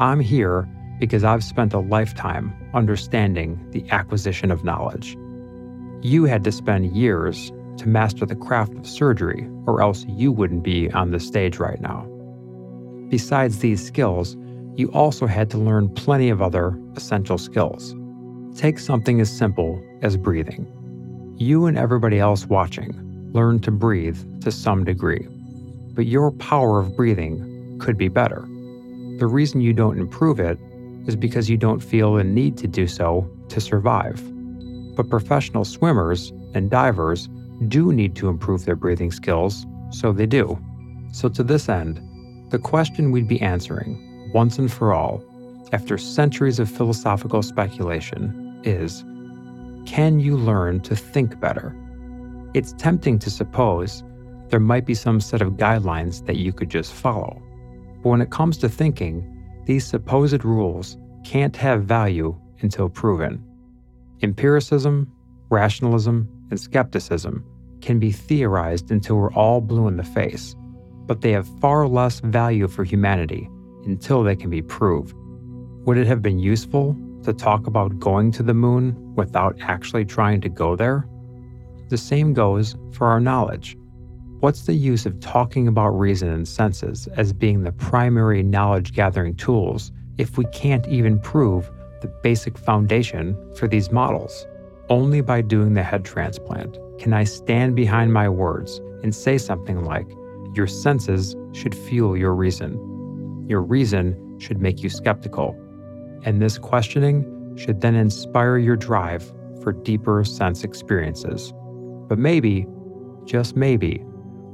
[0.00, 5.16] I'm here because I've spent a lifetime understanding the acquisition of knowledge.
[6.02, 10.64] You had to spend years to master the craft of surgery, or else you wouldn't
[10.64, 12.06] be on the stage right now.
[13.08, 14.36] Besides these skills,
[14.78, 17.94] you also had to learn plenty of other essential skills.
[18.56, 20.66] Take something as simple as breathing.
[21.36, 22.92] You and everybody else watching
[23.32, 25.28] learn to breathe to some degree
[25.98, 28.42] but your power of breathing could be better.
[29.18, 30.56] The reason you don't improve it
[31.08, 34.22] is because you don't feel a need to do so to survive.
[34.94, 37.28] But professional swimmers and divers
[37.66, 40.56] do need to improve their breathing skills, so they do.
[41.10, 42.00] So, to this end,
[42.52, 43.98] the question we'd be answering,
[44.32, 45.22] once and for all,
[45.72, 49.04] after centuries of philosophical speculation, is
[49.86, 51.74] can you learn to think better?
[52.54, 54.02] It's tempting to suppose
[54.48, 57.42] there might be some set of guidelines that you could just follow.
[58.02, 59.24] But when it comes to thinking,
[59.64, 63.44] these supposed rules can't have value until proven.
[64.22, 65.12] Empiricism,
[65.50, 67.44] rationalism, and skepticism
[67.80, 70.54] can be theorized until we're all blue in the face,
[71.06, 73.48] but they have far less value for humanity
[73.88, 75.14] until they can be proved.
[75.86, 80.40] Would it have been useful to talk about going to the moon without actually trying
[80.42, 81.08] to go there?
[81.88, 83.76] The same goes for our knowledge.
[84.40, 89.34] What's the use of talking about reason and senses as being the primary knowledge gathering
[89.34, 91.70] tools if we can't even prove
[92.02, 94.46] the basic foundation for these models?
[94.90, 99.84] Only by doing the head transplant can I stand behind my words and say something
[99.84, 100.08] like,
[100.54, 102.97] Your senses should fuel your reason.
[103.48, 105.56] Your reason should make you skeptical.
[106.22, 109.24] And this questioning should then inspire your drive
[109.62, 111.52] for deeper sense experiences.
[112.08, 112.66] But maybe,
[113.24, 114.04] just maybe,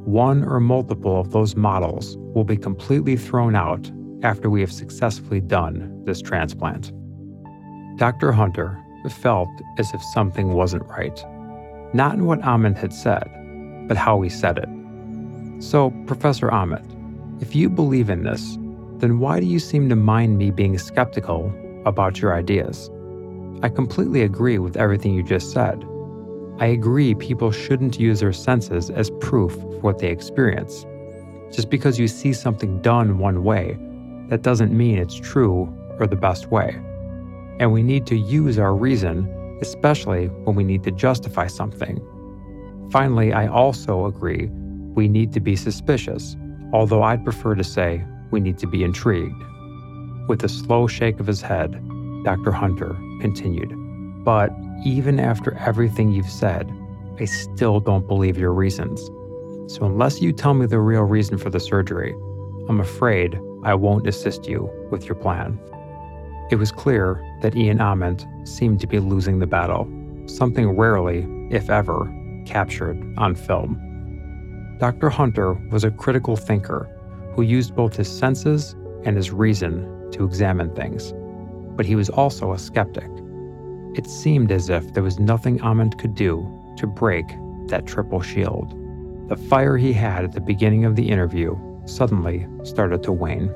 [0.04, 3.90] one or multiple of those models will be completely thrown out
[4.22, 6.92] after we have successfully done this transplant.
[7.96, 8.30] Dr.
[8.30, 8.80] Hunter
[9.10, 11.24] felt as if something wasn't right,
[11.94, 13.28] not in what Ament had said,
[13.88, 14.68] but how he said it.
[15.62, 16.86] So, Professor Ament,
[17.42, 18.56] if you believe in this,
[19.04, 21.52] then why do you seem to mind me being skeptical
[21.84, 22.90] about your ideas?
[23.62, 25.84] I completely agree with everything you just said.
[26.58, 30.86] I agree people shouldn't use their senses as proof for what they experience.
[31.52, 33.76] Just because you see something done one way,
[34.30, 36.74] that doesn't mean it's true or the best way.
[37.60, 39.28] And we need to use our reason,
[39.60, 42.00] especially when we need to justify something.
[42.90, 44.48] Finally, I also agree
[44.94, 46.38] we need to be suspicious,
[46.72, 49.42] although I'd prefer to say we need to be intrigued.
[50.28, 51.72] With a slow shake of his head,
[52.24, 52.52] Dr.
[52.52, 53.72] Hunter continued,
[54.24, 54.50] But
[54.84, 56.72] even after everything you've said,
[57.20, 59.00] I still don't believe your reasons.
[59.72, 62.12] So, unless you tell me the real reason for the surgery,
[62.68, 65.58] I'm afraid I won't assist you with your plan.
[66.50, 69.88] It was clear that Ian Ament seemed to be losing the battle,
[70.26, 72.12] something rarely, if ever,
[72.46, 73.80] captured on film.
[74.78, 75.08] Dr.
[75.08, 76.88] Hunter was a critical thinker
[77.34, 81.12] who used both his senses and his reason to examine things,
[81.76, 83.10] but he was also a skeptic.
[83.94, 86.46] It seemed as if there was nothing Ament could do
[86.78, 87.26] to break
[87.68, 88.74] that triple shield.
[89.28, 93.52] The fire he had at the beginning of the interview suddenly started to wane.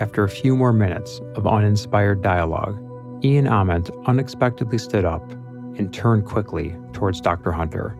[0.00, 2.78] After a few more minutes of uninspired dialogue,
[3.24, 5.30] Ian Ament unexpectedly stood up
[5.76, 7.52] and turned quickly towards Dr.
[7.52, 7.96] Hunter.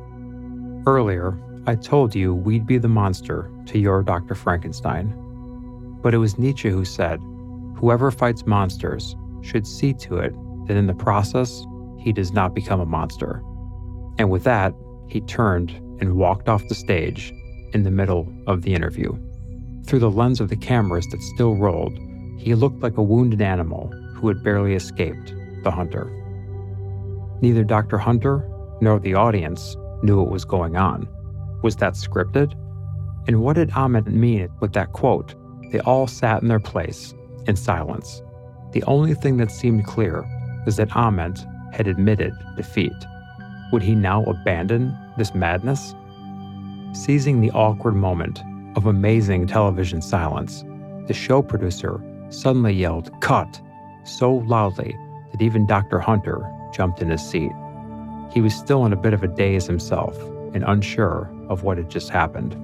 [0.86, 4.34] Earlier, I told you we'd be the monster to your Dr.
[4.34, 5.14] Frankenstein.
[6.02, 7.20] But it was Nietzsche who said,
[7.76, 10.34] whoever fights monsters should see to it
[10.66, 11.64] that in the process,
[11.98, 13.42] he does not become a monster.
[14.18, 14.74] And with that,
[15.08, 15.70] he turned
[16.00, 17.32] and walked off the stage
[17.72, 19.12] in the middle of the interview.
[19.86, 21.96] Through the lens of the cameras that still rolled,
[22.38, 26.10] he looked like a wounded animal who had barely escaped the hunter.
[27.40, 27.98] Neither Dr.
[27.98, 28.48] Hunter
[28.80, 31.08] nor the audience knew what was going on.
[31.62, 32.52] Was that scripted?
[33.28, 35.34] And what did Ament mean with that quote?
[35.70, 37.14] They all sat in their place
[37.46, 38.22] in silence.
[38.72, 40.24] The only thing that seemed clear
[40.66, 42.92] was that Ament had admitted defeat.
[43.72, 45.94] Would he now abandon this madness?
[46.92, 48.40] Seizing the awkward moment
[48.76, 50.64] of amazing television silence,
[51.06, 53.60] the show producer suddenly yelled, Cut!
[54.04, 54.96] so loudly
[55.30, 56.00] that even Dr.
[56.00, 56.42] Hunter
[56.74, 57.52] jumped in his seat.
[58.32, 60.18] He was still in a bit of a daze himself
[60.54, 62.56] and unsure of what had just happened.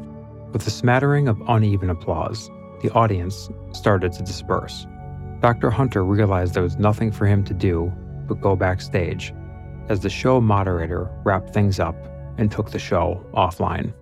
[0.52, 2.50] With a smattering of uneven applause,
[2.82, 4.86] the audience started to disperse.
[5.40, 5.70] Dr.
[5.70, 7.92] Hunter realized there was nothing for him to do
[8.26, 9.32] but go backstage
[9.88, 11.96] as the show moderator wrapped things up
[12.38, 13.92] and took the show offline.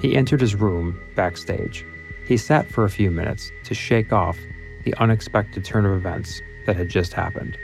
[0.00, 1.84] He entered his room backstage.
[2.26, 4.38] He sat for a few minutes to shake off
[4.84, 7.56] the unexpected turn of events that had just happened.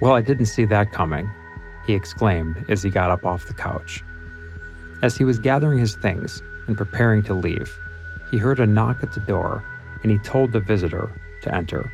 [0.00, 1.30] Well, I didn't see that coming,
[1.86, 4.02] he exclaimed as he got up off the couch.
[5.02, 7.76] As he was gathering his things and preparing to leave,
[8.30, 9.62] he heard a knock at the door
[10.02, 11.10] and he told the visitor
[11.42, 11.92] to enter.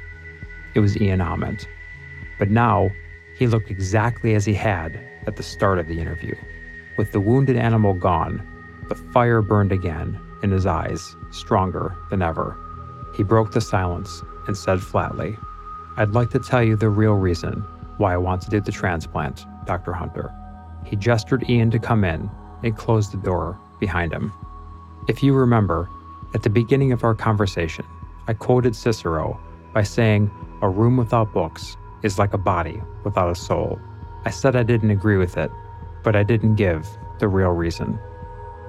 [0.75, 1.67] It was Ian Ament.
[2.39, 2.91] But now,
[3.37, 6.35] he looked exactly as he had at the start of the interview.
[6.97, 8.47] With the wounded animal gone,
[8.89, 12.57] the fire burned again in his eyes, stronger than ever.
[13.17, 15.37] He broke the silence and said flatly,
[15.97, 17.65] I'd like to tell you the real reason
[17.99, 19.93] why I want to do the transplant, Dr.
[19.93, 20.35] Hunter.
[20.85, 22.29] He gestured Ian to come in
[22.65, 24.33] and closed the door behind him.
[25.09, 25.89] If you remember,
[26.35, 27.85] at the beginning of our conversation,
[28.27, 29.39] I quoted Cicero
[29.73, 30.29] by saying,
[30.61, 33.79] A room without books is like a body without a soul.
[34.25, 35.53] I said I didn't agree with it,
[36.03, 36.89] but I didn't give
[37.21, 37.97] the real reason.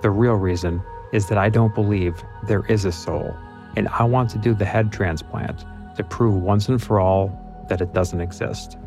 [0.04, 0.84] The real reason
[1.14, 3.36] is that I don't believe there is a soul,
[3.76, 7.82] and I want to do the head transplant to prove once and for all that
[7.82, 8.78] it doesn't exist.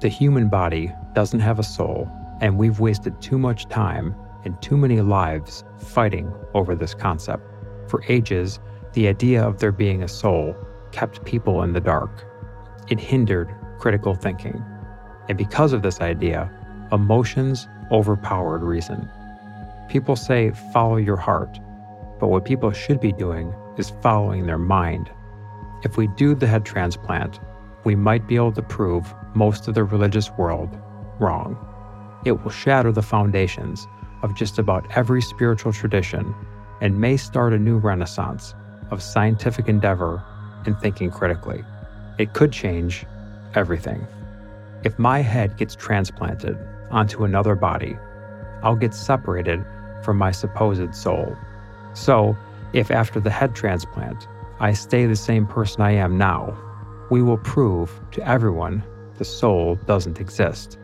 [0.00, 2.08] The human body doesn't have a soul,
[2.40, 7.42] and we've wasted too much time and too many lives fighting over this concept.
[7.88, 8.58] For ages,
[8.92, 10.56] the idea of there being a soul
[10.92, 12.24] kept people in the dark.
[12.88, 14.64] It hindered critical thinking.
[15.28, 16.50] And because of this idea,
[16.92, 19.08] emotions overpowered reason.
[19.88, 21.58] People say, follow your heart,
[22.18, 25.10] but what people should be doing is following their mind.
[25.82, 27.40] If we do the head transplant,
[27.84, 30.78] we might be able to prove most of the religious world
[31.20, 31.56] wrong.
[32.24, 33.86] It will shatter the foundations
[34.22, 36.34] of just about every spiritual tradition
[36.80, 38.54] and may start a new renaissance
[38.90, 40.22] of scientific endeavor
[40.66, 41.64] and thinking critically.
[42.18, 43.06] It could change
[43.54, 44.06] everything.
[44.82, 46.58] If my head gets transplanted
[46.90, 47.96] onto another body,
[48.62, 49.64] I'll get separated
[50.02, 51.36] from my supposed soul.
[51.94, 52.36] So,
[52.72, 54.26] if after the head transplant,
[54.60, 56.56] I stay the same person I am now,
[57.10, 58.84] we will prove to everyone
[59.18, 60.78] the soul doesn't exist.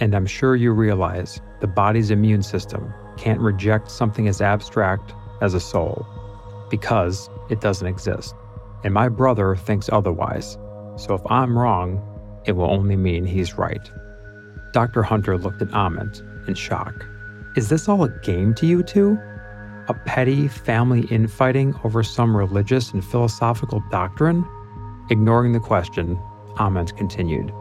[0.00, 5.54] And I'm sure you realize the body's immune system can't reject something as abstract as
[5.54, 6.06] a soul
[6.70, 8.34] because it doesn't exist.
[8.82, 10.58] And my brother thinks otherwise.
[10.96, 12.02] So if I'm wrong,
[12.44, 13.90] it will only mean he's right.
[14.72, 15.02] Dr.
[15.02, 17.06] Hunter looked at Ament in shock.
[17.56, 19.18] Is this all a game to you two?
[19.88, 24.44] A petty family infighting over some religious and philosophical doctrine?
[25.10, 26.18] Ignoring the question,
[26.58, 27.52] Ament continued.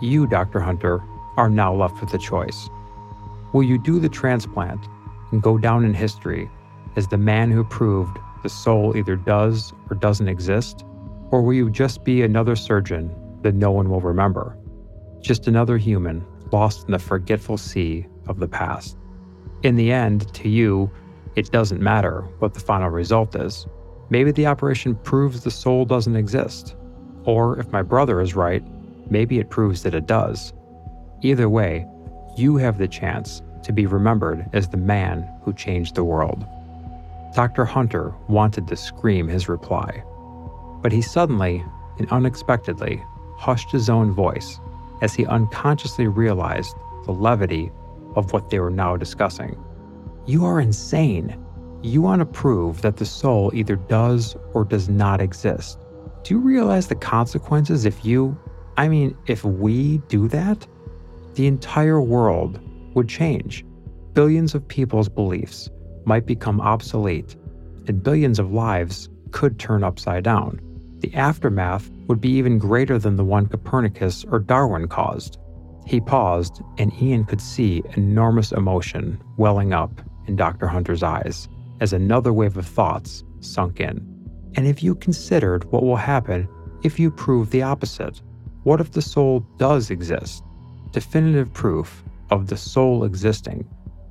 [0.00, 0.60] You, Dr.
[0.60, 1.02] Hunter,
[1.36, 2.68] are now left with a choice.
[3.52, 4.80] Will you do the transplant
[5.30, 6.50] and go down in history
[6.96, 10.84] as the man who proved the soul either does or doesn't exist?
[11.30, 14.56] Or will you just be another surgeon that no one will remember?
[15.20, 18.96] Just another human lost in the forgetful sea of the past.
[19.62, 20.90] In the end, to you,
[21.36, 23.66] it doesn't matter what the final result is.
[24.10, 26.76] Maybe the operation proves the soul doesn't exist.
[27.24, 28.62] Or if my brother is right,
[29.10, 30.52] maybe it proves that it does.
[31.22, 31.86] Either way,
[32.36, 36.44] you have the chance to be remembered as the man who changed the world.
[37.34, 37.64] Dr.
[37.64, 40.02] Hunter wanted to scream his reply,
[40.82, 41.64] but he suddenly
[41.98, 43.02] and unexpectedly
[43.36, 44.60] hushed his own voice
[45.02, 46.74] as he unconsciously realized
[47.06, 47.70] the levity
[48.16, 49.56] of what they were now discussing.
[50.26, 51.36] You are insane.
[51.82, 55.78] You want to prove that the soul either does or does not exist.
[56.22, 58.38] Do you realize the consequences if you,
[58.76, 60.66] I mean, if we do that?
[61.34, 62.60] The entire world
[62.94, 63.64] would change.
[64.12, 65.68] Billions of people's beliefs
[66.04, 67.34] might become obsolete,
[67.88, 70.60] and billions of lives could turn upside down.
[71.00, 75.38] The aftermath would be even greater than the one Copernicus or Darwin caused.
[75.86, 80.68] He paused, and Ian could see enormous emotion welling up in Dr.
[80.68, 81.48] Hunter's eyes
[81.80, 83.96] as another wave of thoughts sunk in.
[84.54, 86.48] And if you considered what will happen
[86.84, 88.22] if you prove the opposite,
[88.62, 90.44] what if the soul does exist?
[90.94, 93.68] Definitive proof of the soul existing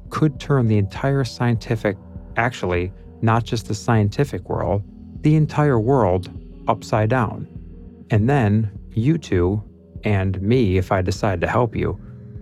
[0.09, 1.95] could turn the entire scientific,
[2.35, 4.83] actually, not just the scientific world,
[5.21, 6.29] the entire world
[6.67, 7.47] upside down.
[8.09, 9.63] And then you two,
[10.03, 11.97] and me if I decide to help you,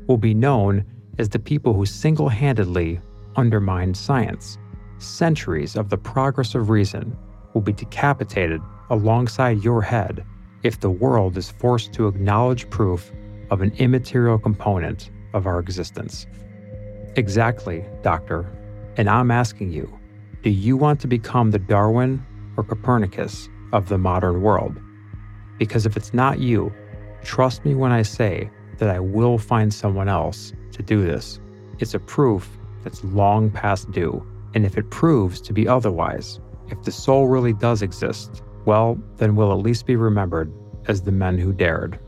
[0.07, 0.85] will be known
[1.19, 2.99] as the people who single handedly
[3.35, 4.57] undermined science.
[4.97, 7.15] Centuries of the progress of reason
[7.53, 10.25] will be decapitated alongside your head
[10.63, 13.11] if the world is forced to acknowledge proof
[13.51, 16.25] of an immaterial component of our existence.
[17.15, 18.49] Exactly, Doctor.
[18.97, 19.97] And I'm asking you
[20.41, 22.25] do you want to become the Darwin
[22.57, 24.79] or Copernicus of the modern world?
[25.59, 26.73] Because if it's not you,
[27.23, 28.49] trust me when I say
[28.79, 31.39] that I will find someone else to do this.
[31.77, 32.49] It's a proof
[32.83, 34.25] that's long past due.
[34.55, 36.39] And if it proves to be otherwise,
[36.69, 40.51] if the soul really does exist, well, then we'll at least be remembered
[40.87, 41.99] as the men who dared.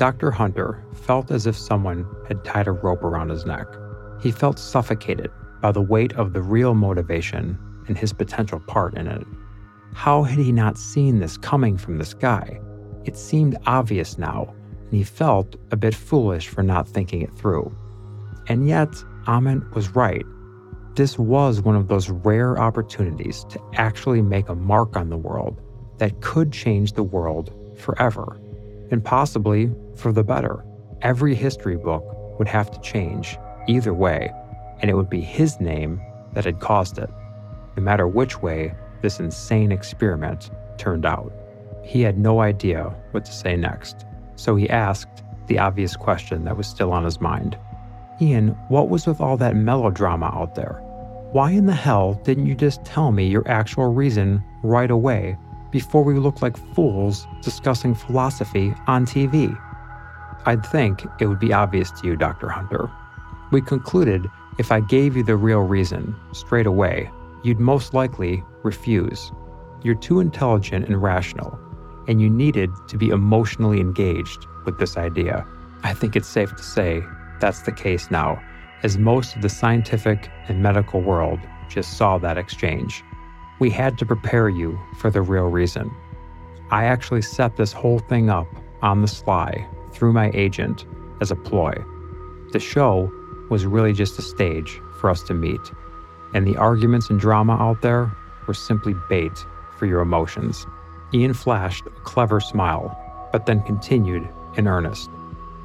[0.00, 0.30] Dr.
[0.30, 3.66] Hunter felt as if someone had tied a rope around his neck.
[4.22, 5.30] He felt suffocated
[5.60, 9.26] by the weight of the real motivation and his potential part in it.
[9.92, 12.62] How had he not seen this coming from this guy?
[13.04, 14.54] It seemed obvious now,
[14.86, 17.70] and he felt a bit foolish for not thinking it through.
[18.48, 18.88] And yet,
[19.26, 20.24] Ament was right.
[20.94, 25.60] This was one of those rare opportunities to actually make a mark on the world
[25.98, 28.40] that could change the world forever,
[28.90, 30.64] and possibly for the better.
[31.02, 32.04] Every history book
[32.38, 33.38] would have to change
[33.68, 34.32] either way,
[34.80, 36.00] and it would be his name
[36.32, 37.10] that had caused it,
[37.76, 41.32] no matter which way this insane experiment turned out.
[41.84, 46.56] He had no idea what to say next, so he asked the obvious question that
[46.56, 47.58] was still on his mind
[48.20, 50.82] Ian, what was with all that melodrama out there?
[51.32, 55.38] Why in the hell didn't you just tell me your actual reason right away
[55.70, 59.58] before we look like fools discussing philosophy on TV?
[60.46, 62.48] I'd think it would be obvious to you, Dr.
[62.48, 62.90] Hunter.
[63.52, 64.26] We concluded
[64.58, 67.10] if I gave you the real reason straight away,
[67.42, 69.32] you'd most likely refuse.
[69.82, 71.58] You're too intelligent and rational,
[72.08, 75.46] and you needed to be emotionally engaged with this idea.
[75.82, 77.02] I think it's safe to say
[77.40, 78.40] that's the case now,
[78.82, 83.02] as most of the scientific and medical world just saw that exchange.
[83.60, 85.94] We had to prepare you for the real reason.
[86.70, 88.48] I actually set this whole thing up
[88.80, 90.86] on the sly through my agent
[91.20, 91.74] as a ploy.
[92.52, 93.12] The show
[93.50, 95.60] was really just a stage for us to meet,
[96.32, 98.10] and the arguments and drama out there
[98.46, 99.44] were simply bait
[99.76, 100.66] for your emotions.
[101.12, 102.96] Ian flashed a clever smile,
[103.30, 105.10] but then continued in earnest.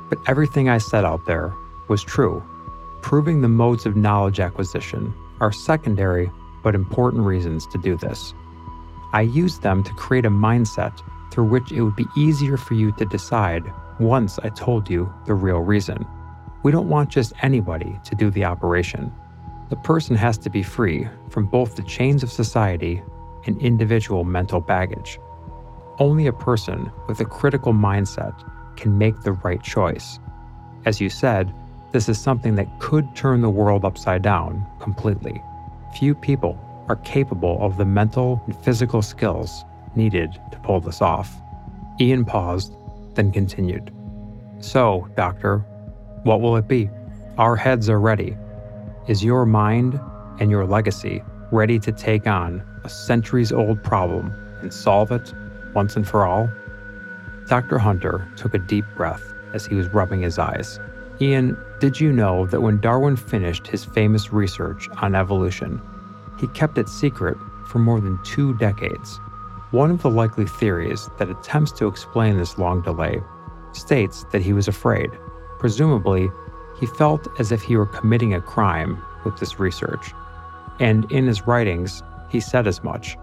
[0.10, 1.54] But everything I said out there
[1.88, 2.44] was true.
[3.02, 6.30] Proving the modes of knowledge acquisition are secondary
[6.66, 8.34] but important reasons to do this.
[9.14, 11.00] I used them to create a mindset
[11.32, 15.36] through which it would be easier for you to decide once I told you the
[15.36, 16.08] real reason.
[16.64, 19.14] We don't want just anybody to do the operation.
[19.70, 23.04] The person has to be free from both the chains of society
[23.46, 25.20] and individual mental baggage.
[26.00, 28.34] Only a person with a critical mindset
[28.76, 30.18] can make the right choice.
[30.86, 31.54] As you said,
[31.92, 35.44] this is something that could turn the world upside down completely.
[35.96, 39.64] Few people are capable of the mental and physical skills
[39.96, 41.34] needed to pull this off.
[42.02, 42.76] Ian paused,
[43.14, 43.94] then continued.
[44.60, 45.60] So, Doctor,
[46.24, 46.90] what will it be?
[47.38, 48.36] Our heads are ready.
[49.08, 49.98] Is your mind
[50.42, 55.34] and your legacy ready to take on a centuries old problem and solve it
[55.74, 56.50] once and for all?
[57.48, 57.78] Dr.
[57.78, 59.24] Hunter took a deep breath
[59.54, 60.78] as he was rubbing his eyes.
[61.22, 65.82] Ian, did you know that when Darwin finished his famous research on evolution,
[66.40, 69.20] he kept it secret for more than two decades?
[69.72, 73.22] One of the likely theories that attempts to explain this long delay
[73.74, 75.10] states that he was afraid.
[75.60, 76.30] Presumably,
[76.80, 80.14] he felt as if he were committing a crime with this research.
[80.80, 83.18] And in his writings, he said as much.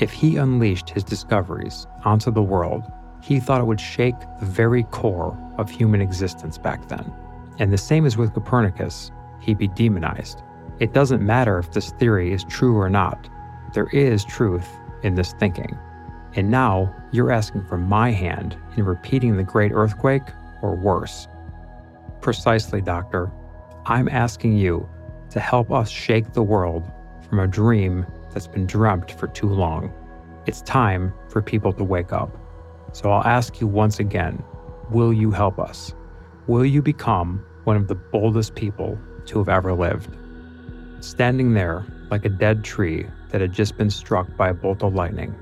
[0.00, 2.82] If he unleashed his discoveries onto the world,
[3.22, 7.10] he thought it would shake the very core of human existence back then.
[7.58, 10.42] And the same as with Copernicus, he'd be demonized.
[10.78, 13.28] It doesn't matter if this theory is true or not,
[13.72, 14.68] there is truth
[15.02, 15.78] in this thinking.
[16.34, 20.22] And now you're asking for my hand in repeating the great earthquake
[20.62, 21.28] or worse.
[22.20, 23.30] Precisely, Doctor.
[23.86, 24.88] I'm asking you
[25.30, 26.90] to help us shake the world
[27.28, 29.92] from a dream that's been dreamt for too long.
[30.46, 32.36] It's time for people to wake up.
[32.92, 34.42] So I'll ask you once again
[34.90, 35.94] will you help us?
[36.48, 40.16] Will you become one of the boldest people to have ever lived?
[41.00, 44.94] Standing there like a dead tree that had just been struck by a bolt of
[44.94, 45.34] lightning,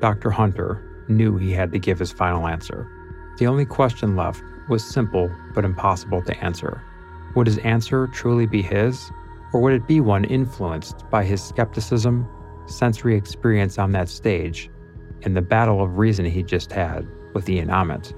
[0.00, 0.30] Dr.
[0.30, 2.90] Hunter knew he had to give his final answer.
[3.36, 6.82] The only question left was simple but impossible to answer.
[7.34, 9.10] Would his answer truly be his,
[9.52, 12.26] or would it be one influenced by his skepticism,
[12.64, 14.70] sensory experience on that stage,
[15.24, 18.14] and the battle of reason he just had with Ian Ament?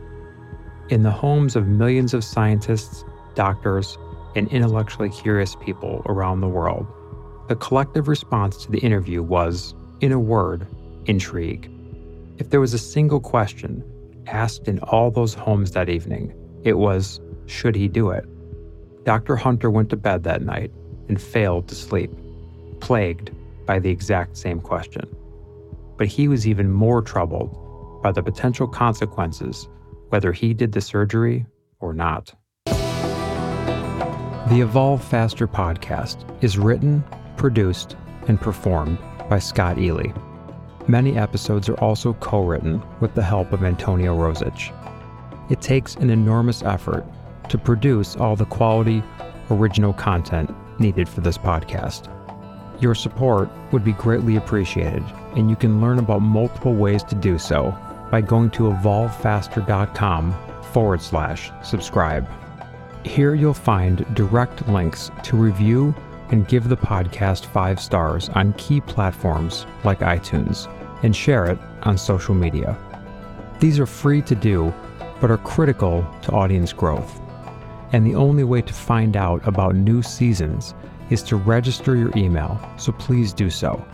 [0.90, 3.04] In the homes of millions of scientists,
[3.36, 3.96] doctors,
[4.34, 6.84] and intellectually curious people around the world,
[7.46, 10.66] the collective response to the interview was, in a word,
[11.06, 11.70] intrigue.
[12.38, 13.84] If there was a single question
[14.26, 16.34] asked in all those homes that evening,
[16.64, 18.24] it was, should he do it?
[19.04, 19.36] Dr.
[19.36, 20.72] Hunter went to bed that night
[21.06, 22.10] and failed to sleep,
[22.80, 23.30] plagued
[23.64, 25.08] by the exact same question.
[25.96, 29.68] But he was even more troubled by the potential consequences
[30.10, 31.46] whether he did the surgery
[31.80, 32.34] or not.
[32.66, 37.04] The Evolve Faster podcast is written,
[37.36, 37.96] produced,
[38.28, 38.98] and performed
[39.28, 40.12] by Scott Ely.
[40.88, 44.72] Many episodes are also co written with the help of Antonio Rosich.
[45.50, 47.06] It takes an enormous effort
[47.48, 49.02] to produce all the quality,
[49.50, 50.50] original content
[50.80, 52.08] needed for this podcast.
[52.82, 55.04] Your support would be greatly appreciated,
[55.36, 57.76] and you can learn about multiple ways to do so
[58.10, 60.34] by going to evolvefaster.com
[60.72, 62.28] forward slash subscribe.
[63.04, 65.94] Here you'll find direct links to review
[66.30, 70.68] and give the podcast five stars on key platforms like iTunes,
[71.02, 72.76] and share it on social media.
[73.58, 74.72] These are free to do,
[75.20, 77.20] but are critical to audience growth.
[77.92, 80.74] And the only way to find out about new seasons
[81.10, 83.84] is to register your email, so please do so.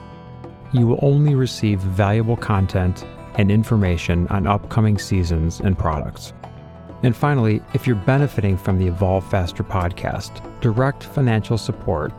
[0.73, 3.07] You will only receive valuable content
[3.37, 6.33] and information on upcoming seasons and products.
[7.03, 12.13] And finally, if you're benefiting from the Evolve Faster podcast, direct financial support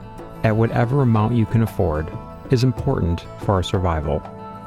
[0.43, 2.07] at whatever amount you can afford
[2.51, 4.21] is important for our survival.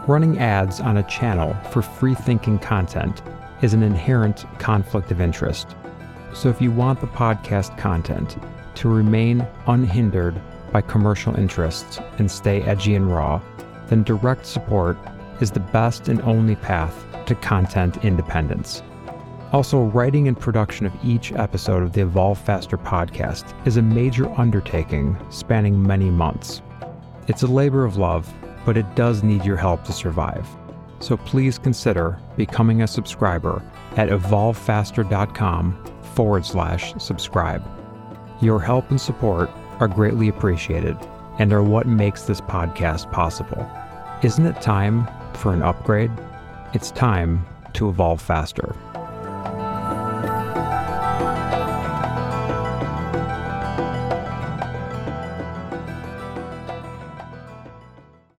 [0.07, 3.22] Running ads on a channel for free thinking content
[3.62, 5.76] is an inherent conflict of interest.
[6.34, 8.36] So if you want the podcast content
[8.76, 10.40] to remain unhindered
[10.72, 13.40] by commercial interests and stay edgy and raw,
[13.88, 14.96] then direct support
[15.41, 18.82] is the best and only path to content independence.
[19.53, 24.30] Also, writing and production of each episode of the Evolve Faster podcast is a major
[24.38, 26.62] undertaking spanning many months.
[27.26, 28.32] It's a labor of love,
[28.64, 30.47] but it does need your help to survive.
[31.01, 33.62] So please consider becoming a subscriber
[33.97, 35.84] at evolvefaster.com
[36.14, 37.64] forward slash subscribe.
[38.41, 40.97] Your help and support are greatly appreciated
[41.38, 43.68] and are what makes this podcast possible.
[44.22, 45.09] Isn't it time
[45.41, 46.12] for an upgrade?
[46.74, 48.76] It's time to evolve faster.